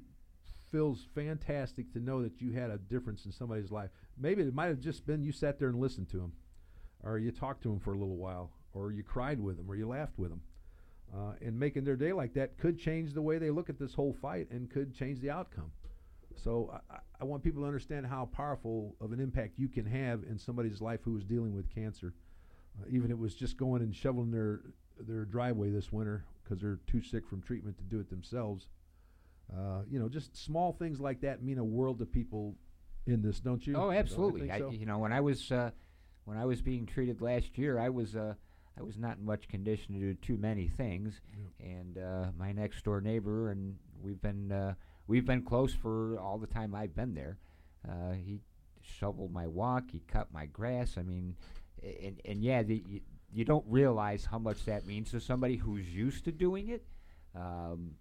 [0.70, 3.90] feels fantastic to know that you had a difference in somebody's life.
[4.18, 6.32] Maybe it might have just been you sat there and listened to them,
[7.04, 9.76] or you talked to them for a little while, or you cried with them, or
[9.76, 10.40] you laughed with them.
[11.14, 13.94] Uh, and making their day like that could change the way they look at this
[13.94, 15.70] whole fight and could change the outcome.
[16.42, 20.22] So I, I, want people to understand how powerful of an impact you can have
[20.28, 22.14] in somebody's life who is dealing with cancer.
[22.78, 24.60] Uh, even it was just going and shoveling their
[24.98, 28.68] their driveway this winter because they're too sick from treatment to do it themselves.
[29.52, 32.56] Uh, you know, just small things like that mean a world to people
[33.06, 33.74] in this, don't you?
[33.76, 34.50] Oh, absolutely.
[34.50, 34.70] I, so?
[34.70, 35.70] you know, when I was uh,
[36.24, 38.34] when I was being treated last year, I was uh,
[38.78, 41.70] I was not in much condition to do too many things, yep.
[41.70, 44.74] and uh, my next door neighbor and we've been uh,
[45.06, 47.38] we've been close for all the time I've been there.
[47.88, 48.40] Uh, he
[48.80, 50.96] shoveled my walk, he cut my grass.
[50.96, 51.36] I mean,
[51.82, 53.00] and, and yeah, the, you,
[53.32, 56.84] you don't realize how much that means to somebody who's used to doing it.
[57.34, 57.92] Um,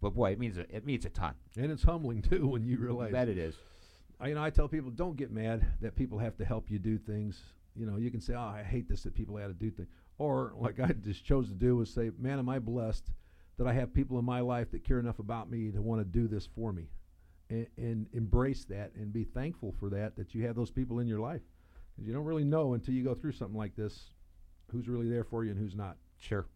[0.00, 1.34] but boy, it means a, it means a ton.
[1.56, 3.54] And it's humbling too when you realize that it is.
[4.20, 6.78] I, you know, I tell people don't get mad that people have to help you
[6.78, 7.40] do things.
[7.74, 9.88] You know, you can say, "Oh, I hate this that people had to do things,"
[10.18, 13.10] or like I just chose to do was say, "Man, am I blessed
[13.58, 16.04] that I have people in my life that care enough about me to want to
[16.04, 16.88] do this for me,
[17.48, 21.06] and, and embrace that and be thankful for that that you have those people in
[21.06, 21.42] your life.
[21.94, 24.10] Because you don't really know until you go through something like this,
[24.70, 25.96] who's really there for you and who's not.
[26.18, 26.46] Sure.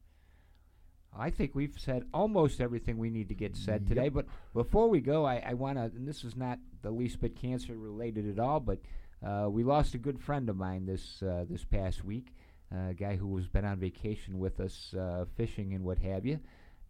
[1.16, 4.10] I think we've said almost everything we need to get said today.
[4.10, 7.34] But before we go, I, I want to, and this is not the least bit
[7.34, 8.78] cancer related at all, but
[9.26, 12.28] uh, we lost a good friend of mine this uh, this past week,
[12.72, 16.24] uh, a guy who has been on vacation with us uh, fishing and what have
[16.24, 16.38] you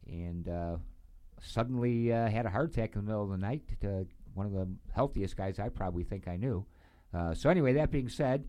[0.07, 0.76] and uh,
[1.42, 3.62] suddenly uh, had a heart attack in the middle of the night.
[3.80, 6.64] To one of the healthiest guys I probably think I knew.
[7.12, 8.46] Uh, so anyway, that being said,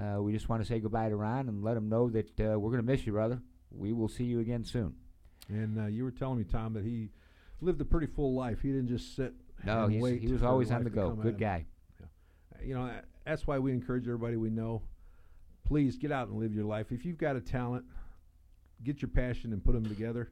[0.00, 2.70] uh, we just want to say goodbye to Ron and let him know that we're
[2.70, 3.40] going to miss you, brother.
[3.70, 4.94] We will see you again soon.
[5.48, 7.10] And you were telling me, Tom, that he
[7.60, 8.62] lived a pretty full life.
[8.62, 9.34] He didn't just sit.
[9.64, 11.10] No, he was always on the go.
[11.10, 11.66] Good guy.
[12.00, 12.06] Yeah.
[12.66, 12.90] You know,
[13.26, 14.82] that's why we encourage everybody we know.
[15.64, 16.92] Please get out and live your life.
[16.92, 17.84] If you've got a talent,
[18.82, 20.30] get your passion and put them together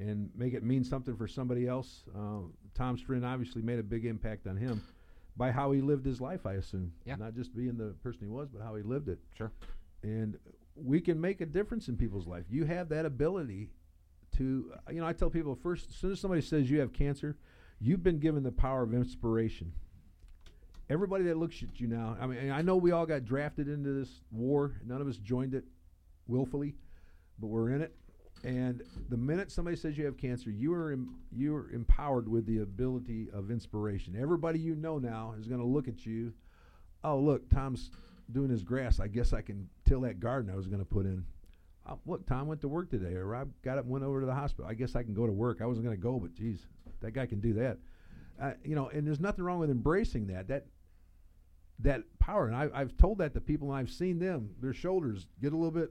[0.00, 2.04] and make it mean something for somebody else.
[2.16, 2.40] Uh,
[2.74, 4.82] Tom Strin obviously made a big impact on him
[5.36, 6.92] by how he lived his life, I assume.
[7.04, 7.16] Yeah.
[7.16, 9.18] Not just being the person he was, but how he lived it.
[9.36, 9.52] Sure.
[10.02, 10.38] And
[10.74, 12.44] we can make a difference in people's life.
[12.48, 13.68] You have that ability
[14.38, 16.92] to, uh, you know, I tell people first, as soon as somebody says you have
[16.92, 17.36] cancer,
[17.78, 19.72] you've been given the power of inspiration.
[20.88, 23.92] Everybody that looks at you now, I mean, I know we all got drafted into
[23.92, 24.80] this war.
[24.84, 25.64] None of us joined it
[26.26, 26.74] willfully,
[27.38, 27.94] but we're in it.
[28.42, 32.46] And the minute somebody says you have cancer, you are em- you are empowered with
[32.46, 34.16] the ability of inspiration.
[34.18, 36.32] Everybody you know now is going to look at you.
[37.04, 37.90] Oh, look, Tom's
[38.32, 38.98] doing his grass.
[39.00, 41.24] I guess I can till that garden I was going to put in.
[41.88, 44.26] Oh, look, Tom went to work today, or I got up and went over to
[44.26, 44.70] the hospital.
[44.70, 45.60] I guess I can go to work.
[45.60, 46.66] I wasn't going to go, but geez,
[47.00, 47.78] that guy can do that.
[48.40, 50.48] Uh, you know, and there's nothing wrong with embracing that.
[50.48, 50.66] That
[51.80, 54.50] that power, and I, I've told that to people, and I've seen them.
[54.60, 55.90] Their shoulders get a little bit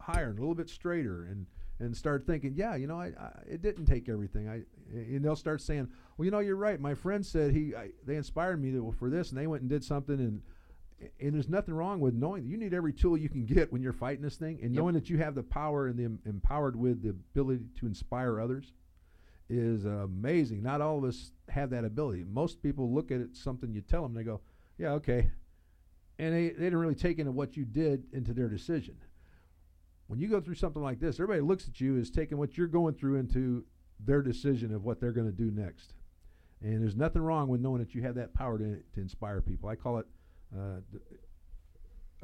[0.00, 1.46] higher and a little bit straighter, and
[1.80, 4.48] and start thinking, yeah, you know, I, I, it didn't take everything.
[4.48, 4.62] I
[4.92, 6.80] and they'll start saying, well, you know, you're right.
[6.80, 9.84] My friend said he I, they inspired me for this, and they went and did
[9.84, 10.42] something and.
[11.20, 13.80] And there's nothing wrong with knowing that you need every tool you can get when
[13.80, 14.80] you're fighting this thing, and yep.
[14.80, 18.40] knowing that you have the power and the em- empowered with the ability to inspire
[18.40, 18.72] others
[19.48, 20.60] is amazing.
[20.60, 22.24] Not all of us have that ability.
[22.28, 24.40] Most people look at it, something you tell them, they go,
[24.76, 25.30] "Yeah, okay,"
[26.18, 28.96] and they, they didn't really take into what you did into their decision
[30.08, 32.66] when you go through something like this, everybody looks at you as taking what you're
[32.66, 33.64] going through into
[34.00, 35.94] their decision of what they're going to do next.
[36.62, 39.68] And there's nothing wrong with knowing that you have that power to, to inspire people.
[39.68, 40.06] I call it,
[40.56, 40.80] uh,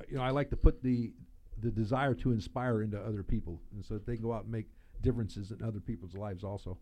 [0.08, 1.12] you know, I like to put the
[1.60, 4.66] the desire to inspire into other people, and so that they go out and make
[5.02, 6.76] differences in other people's lives also.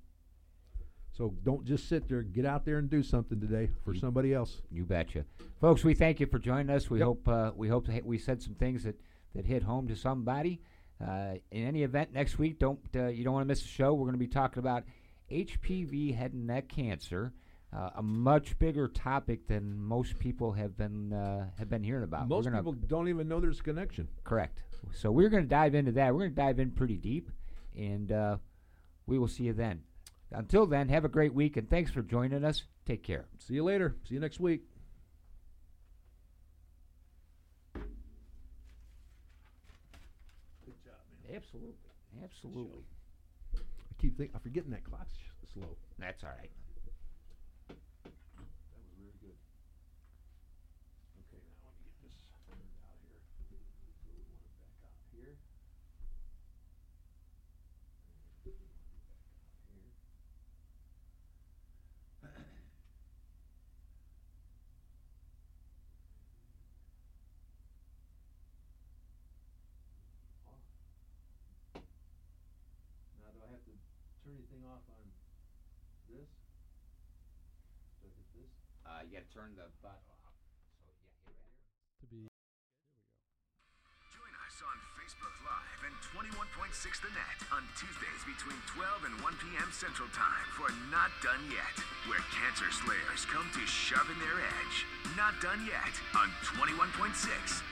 [1.11, 2.23] So don't just sit there.
[2.23, 4.63] Get out there and do something today for you, somebody else.
[4.71, 5.27] You betcha,
[5.61, 5.85] folks.
[5.85, 6.89] We thank you for joining us.
[6.89, 7.07] We yep.
[7.07, 8.99] hope uh, we hope we said some things that
[9.35, 10.63] that hit home to somebody.
[11.07, 13.93] Uh, in any event, next week, don't uh, you don't want to miss the show.
[13.95, 14.85] We're going to be talking about
[15.31, 17.33] HPV head and neck cancer,
[17.77, 22.29] uh, a much bigger topic than most people have been uh, have been hearing about.
[22.29, 24.09] Most gonna, people don't even know there's a connection.
[24.25, 24.61] Correct.
[24.93, 26.13] So we're going to dive into that.
[26.13, 27.31] We're going to dive in pretty deep,
[27.77, 28.37] and uh,
[29.07, 29.83] we will see you then.
[30.31, 32.65] Until then, have a great week, and thanks for joining us.
[32.87, 33.27] Take care.
[33.39, 33.97] See you later.
[34.09, 34.72] See you next week.
[41.35, 41.75] absolutely,
[42.23, 42.85] absolutely.
[43.57, 45.15] I keep thinking, I'm forgetting that clock's
[45.53, 45.77] slow.
[45.99, 46.51] That's all right.
[74.33, 75.05] Turn anything off on
[76.09, 76.31] this?
[78.01, 78.53] So hit this?
[78.89, 80.33] Uh, you got to turn the button off.
[80.81, 80.97] So yeah,
[81.29, 81.69] hit right here.
[82.01, 82.33] to be
[84.09, 86.49] Join us on Facebook Live and 21.6
[87.05, 89.69] The Net on Tuesdays between 12 and 1 p.m.
[89.69, 91.77] Central Time for Not Done Yet,
[92.09, 94.77] where cancer slayers come to sharpen their edge.
[95.13, 96.89] Not Done Yet on 21.6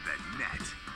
[0.05, 0.61] The Net.
[0.61, 0.90] Net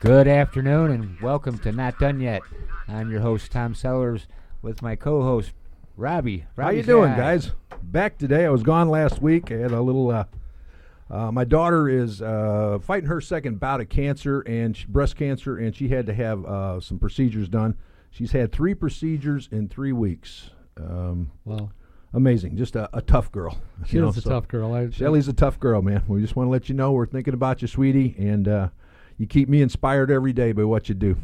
[0.00, 2.42] Good afternoon and welcome to Not Done Yet.
[2.86, 4.28] I'm your host Tom Sellers
[4.62, 5.52] with my co-host
[5.96, 6.44] Robbie.
[6.56, 7.16] How you doing, guy.
[7.16, 7.50] guys?
[7.82, 8.46] Back today.
[8.46, 9.50] I was gone last week.
[9.50, 10.10] I had a little.
[10.10, 10.24] Uh,
[11.10, 15.56] uh, my daughter is uh, fighting her second bout of cancer and sh- breast cancer,
[15.56, 17.76] and she had to have uh, some procedures done.
[18.10, 20.50] She's had three procedures in three weeks.
[20.76, 21.72] Um, well.
[22.14, 23.58] amazing, just a, a tough girl.
[23.86, 24.74] She you know, is a so- tough girl.
[24.74, 26.04] I, Shelly's a tough girl, man.
[26.06, 28.68] We just want to let you know we're thinking about you, sweetie, and uh,
[29.18, 31.16] you keep me inspired every day by what you do.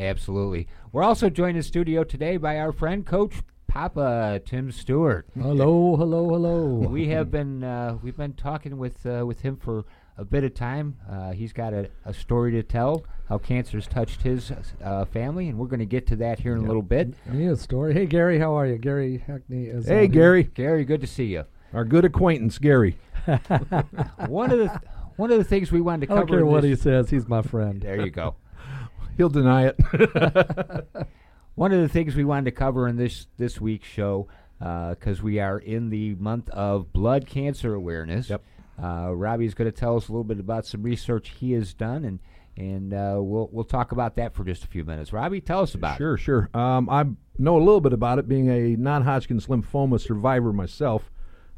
[0.00, 0.66] Absolutely.
[0.92, 3.34] We're also joined in studio today by our friend Coach
[3.66, 5.26] Papa Tim Stewart.
[5.34, 6.64] hello, hello, hello.
[6.88, 9.84] we have been uh, we've been talking with uh, with him for
[10.18, 10.96] a bit of time.
[11.10, 14.50] Uh, he's got a, a story to tell how cancer's touched his
[14.82, 17.14] uh, family, and we're going to get to that here in a little bit.
[17.30, 17.92] A story.
[17.92, 18.78] Hey, Gary, how are you?
[18.78, 19.86] Gary Hackney is.
[19.86, 20.08] Hey, out here.
[20.08, 21.44] Gary, Gary, good to see you.
[21.74, 22.96] our good acquaintance, Gary.
[24.26, 24.80] One of the th-
[25.16, 26.20] one of the things we wanted to cover.
[26.20, 26.26] I cover.
[26.26, 27.10] don't care in what this- he says.
[27.10, 27.80] He's my friend.
[27.80, 28.36] There you go.
[29.16, 29.76] He'll deny it.
[31.54, 35.40] One of the things we wanted to cover in this this week's show, because we
[35.40, 38.28] are in the month of blood cancer awareness.
[38.28, 38.42] Yep.
[38.82, 42.04] Uh, Robbie's going to tell us a little bit about some research he has done,
[42.04, 42.18] and
[42.58, 45.14] and uh, we'll we'll talk about that for just a few minutes.
[45.14, 45.98] Robbie, tell us about it.
[45.98, 46.50] Sure, sure.
[46.52, 47.06] Um, I
[47.38, 51.10] know a little bit about it, being a non-Hodgkin's lymphoma survivor myself.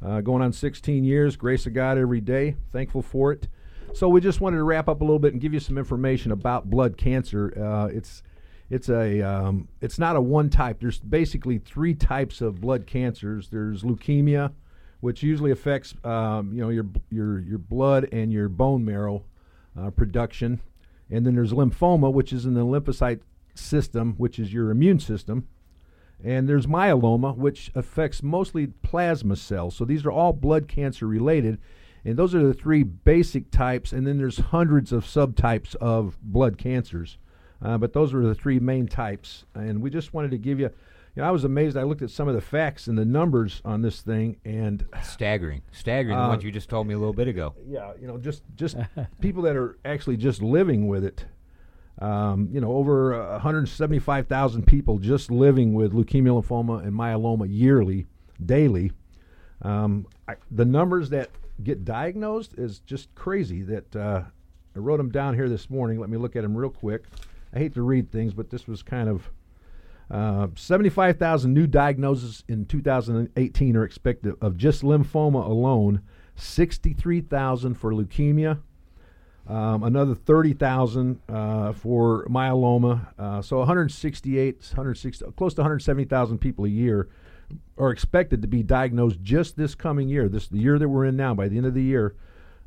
[0.05, 2.57] Uh, going on 16 years, grace of God every day.
[2.72, 3.49] Thankful for it.
[3.94, 6.30] So we just wanted to wrap up a little bit and give you some information
[6.30, 7.53] about blood cancer.
[7.61, 8.22] Uh, it's
[8.70, 10.78] it's a um, it's not a one type.
[10.80, 13.49] There's basically three types of blood cancers.
[13.49, 14.53] There's leukemia,
[15.01, 19.24] which usually affects um, you know your your your blood and your bone marrow
[19.78, 20.61] uh, production,
[21.11, 23.20] and then there's lymphoma, which is in the lymphocyte
[23.55, 25.49] system, which is your immune system.
[26.23, 29.77] And there's myeloma, which affects mostly plasma cells.
[29.77, 31.59] So these are all blood cancer related.
[32.05, 33.93] And those are the three basic types.
[33.93, 37.19] And then there's hundreds of subtypes of blood cancers.
[37.62, 39.45] Uh, but those are the three main types.
[39.55, 40.66] And we just wanted to give you,
[41.14, 41.77] you know, I was amazed.
[41.77, 44.37] I looked at some of the facts and the numbers on this thing.
[44.45, 46.16] And Staggering, staggering.
[46.16, 47.55] Uh, the ones you just told me a little bit ago.
[47.66, 48.77] yeah, you know, just just
[49.21, 51.27] people that are actually just living with it.
[52.01, 58.07] Um, you know, over uh, 175,000 people just living with leukemia, lymphoma, and myeloma yearly,
[58.44, 58.92] daily.
[59.62, 61.30] Um, I, the numbers that
[61.62, 63.62] get diagnosed is just crazy.
[63.62, 64.22] That uh,
[64.76, 65.99] I wrote them down here this morning.
[65.99, 67.05] Let me look at them real quick.
[67.53, 69.30] I hate to read things, but this was kind of
[70.11, 76.03] uh, 75,000 new diagnoses in 2018 are expected of just lymphoma alone,
[76.36, 78.61] 63,000 for leukemia,
[79.49, 83.07] um, another 30,000 uh, for myeloma.
[83.18, 87.09] Uh, so 168, 160, close to 170,000 people a year
[87.78, 91.16] are expected to be diagnosed just this coming year, this the year that we're in
[91.16, 91.34] now.
[91.34, 92.14] By the end of the year,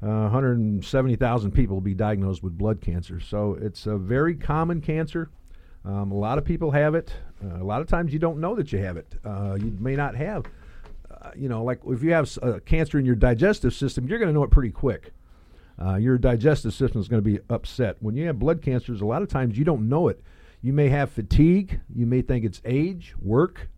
[0.01, 3.19] uh, 170,000 people will be diagnosed with blood cancer.
[3.19, 5.29] So it's a very common cancer.
[5.85, 7.13] Um, a lot of people have it.
[7.43, 9.13] Uh, a lot of times you don't know that you have it.
[9.23, 10.45] Uh, you may not have,
[11.11, 12.27] uh, you know, like if you have
[12.65, 15.13] cancer in your digestive system, you're going to know it pretty quick.
[15.79, 17.97] Uh, your digestive system is going to be upset.
[17.99, 20.21] When you have blood cancers, a lot of times you don't know it.
[20.61, 21.79] You may have fatigue.
[21.93, 23.69] You may think it's age, work,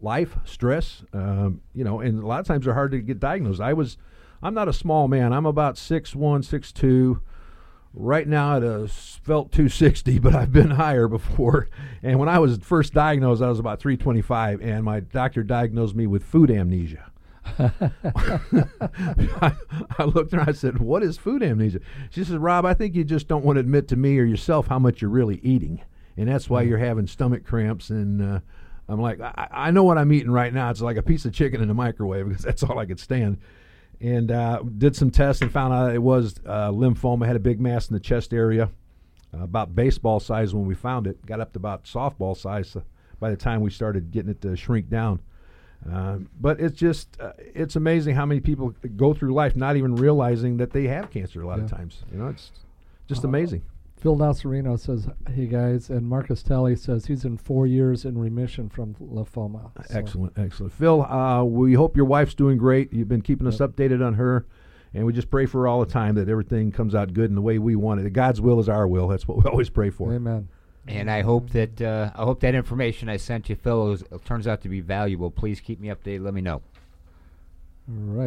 [0.00, 1.02] life, stress.
[1.12, 3.60] Um, you know, and a lot of times they're hard to get diagnosed.
[3.60, 3.96] I was,
[4.42, 5.32] I'm not a small man.
[5.32, 7.22] I'm about six one, six two.
[7.96, 11.68] Right now at a felt 260, but I've been higher before.
[12.02, 16.08] And when I was first diagnosed, I was about 325, and my doctor diagnosed me
[16.08, 17.12] with food amnesia.
[17.58, 17.70] I,
[19.98, 20.48] I looked at her.
[20.48, 21.80] I said, "What is food amnesia?"
[22.10, 24.66] She said, "Rob, I think you just don't want to admit to me or yourself
[24.66, 25.82] how much you're really eating,
[26.16, 28.40] and that's why you're having stomach cramps." And uh,
[28.88, 30.70] I'm like, I, "I know what I'm eating right now.
[30.70, 33.38] It's like a piece of chicken in the microwave because that's all I could stand."
[34.00, 37.26] And uh, did some tests and found out it was uh, lymphoma.
[37.26, 38.70] Had a big mass in the chest area,
[39.32, 41.24] uh, about baseball size when we found it.
[41.24, 42.80] Got up to about softball size uh,
[43.20, 45.20] by the time we started getting it to shrink down.
[45.90, 49.94] Um, but it's just uh, it's amazing how many people go through life not even
[49.96, 52.02] realizing that they have cancer a lot of times.
[52.12, 52.50] You know, it's
[53.06, 53.62] just Uh, amazing.
[53.96, 58.68] Phil Nasarino says, "Hey guys," and Marcus Talley says he's in four years in remission
[58.68, 59.70] from lymphoma.
[59.86, 60.72] So- Excellent, excellent.
[60.72, 62.92] Phil, uh, we hope your wife's doing great.
[62.92, 64.44] You've been keeping us updated on her,
[64.92, 67.34] and we just pray for her all the time that everything comes out good in
[67.34, 68.10] the way we want it.
[68.12, 69.08] God's will is our will.
[69.08, 70.12] That's what we always pray for.
[70.12, 70.48] Amen.
[70.86, 74.60] And I hope that uh, I hope that information I sent you, Phil, turns out
[74.62, 75.30] to be valuable.
[75.30, 76.22] Please keep me updated.
[76.22, 76.60] Let me know.
[77.88, 78.22] All right.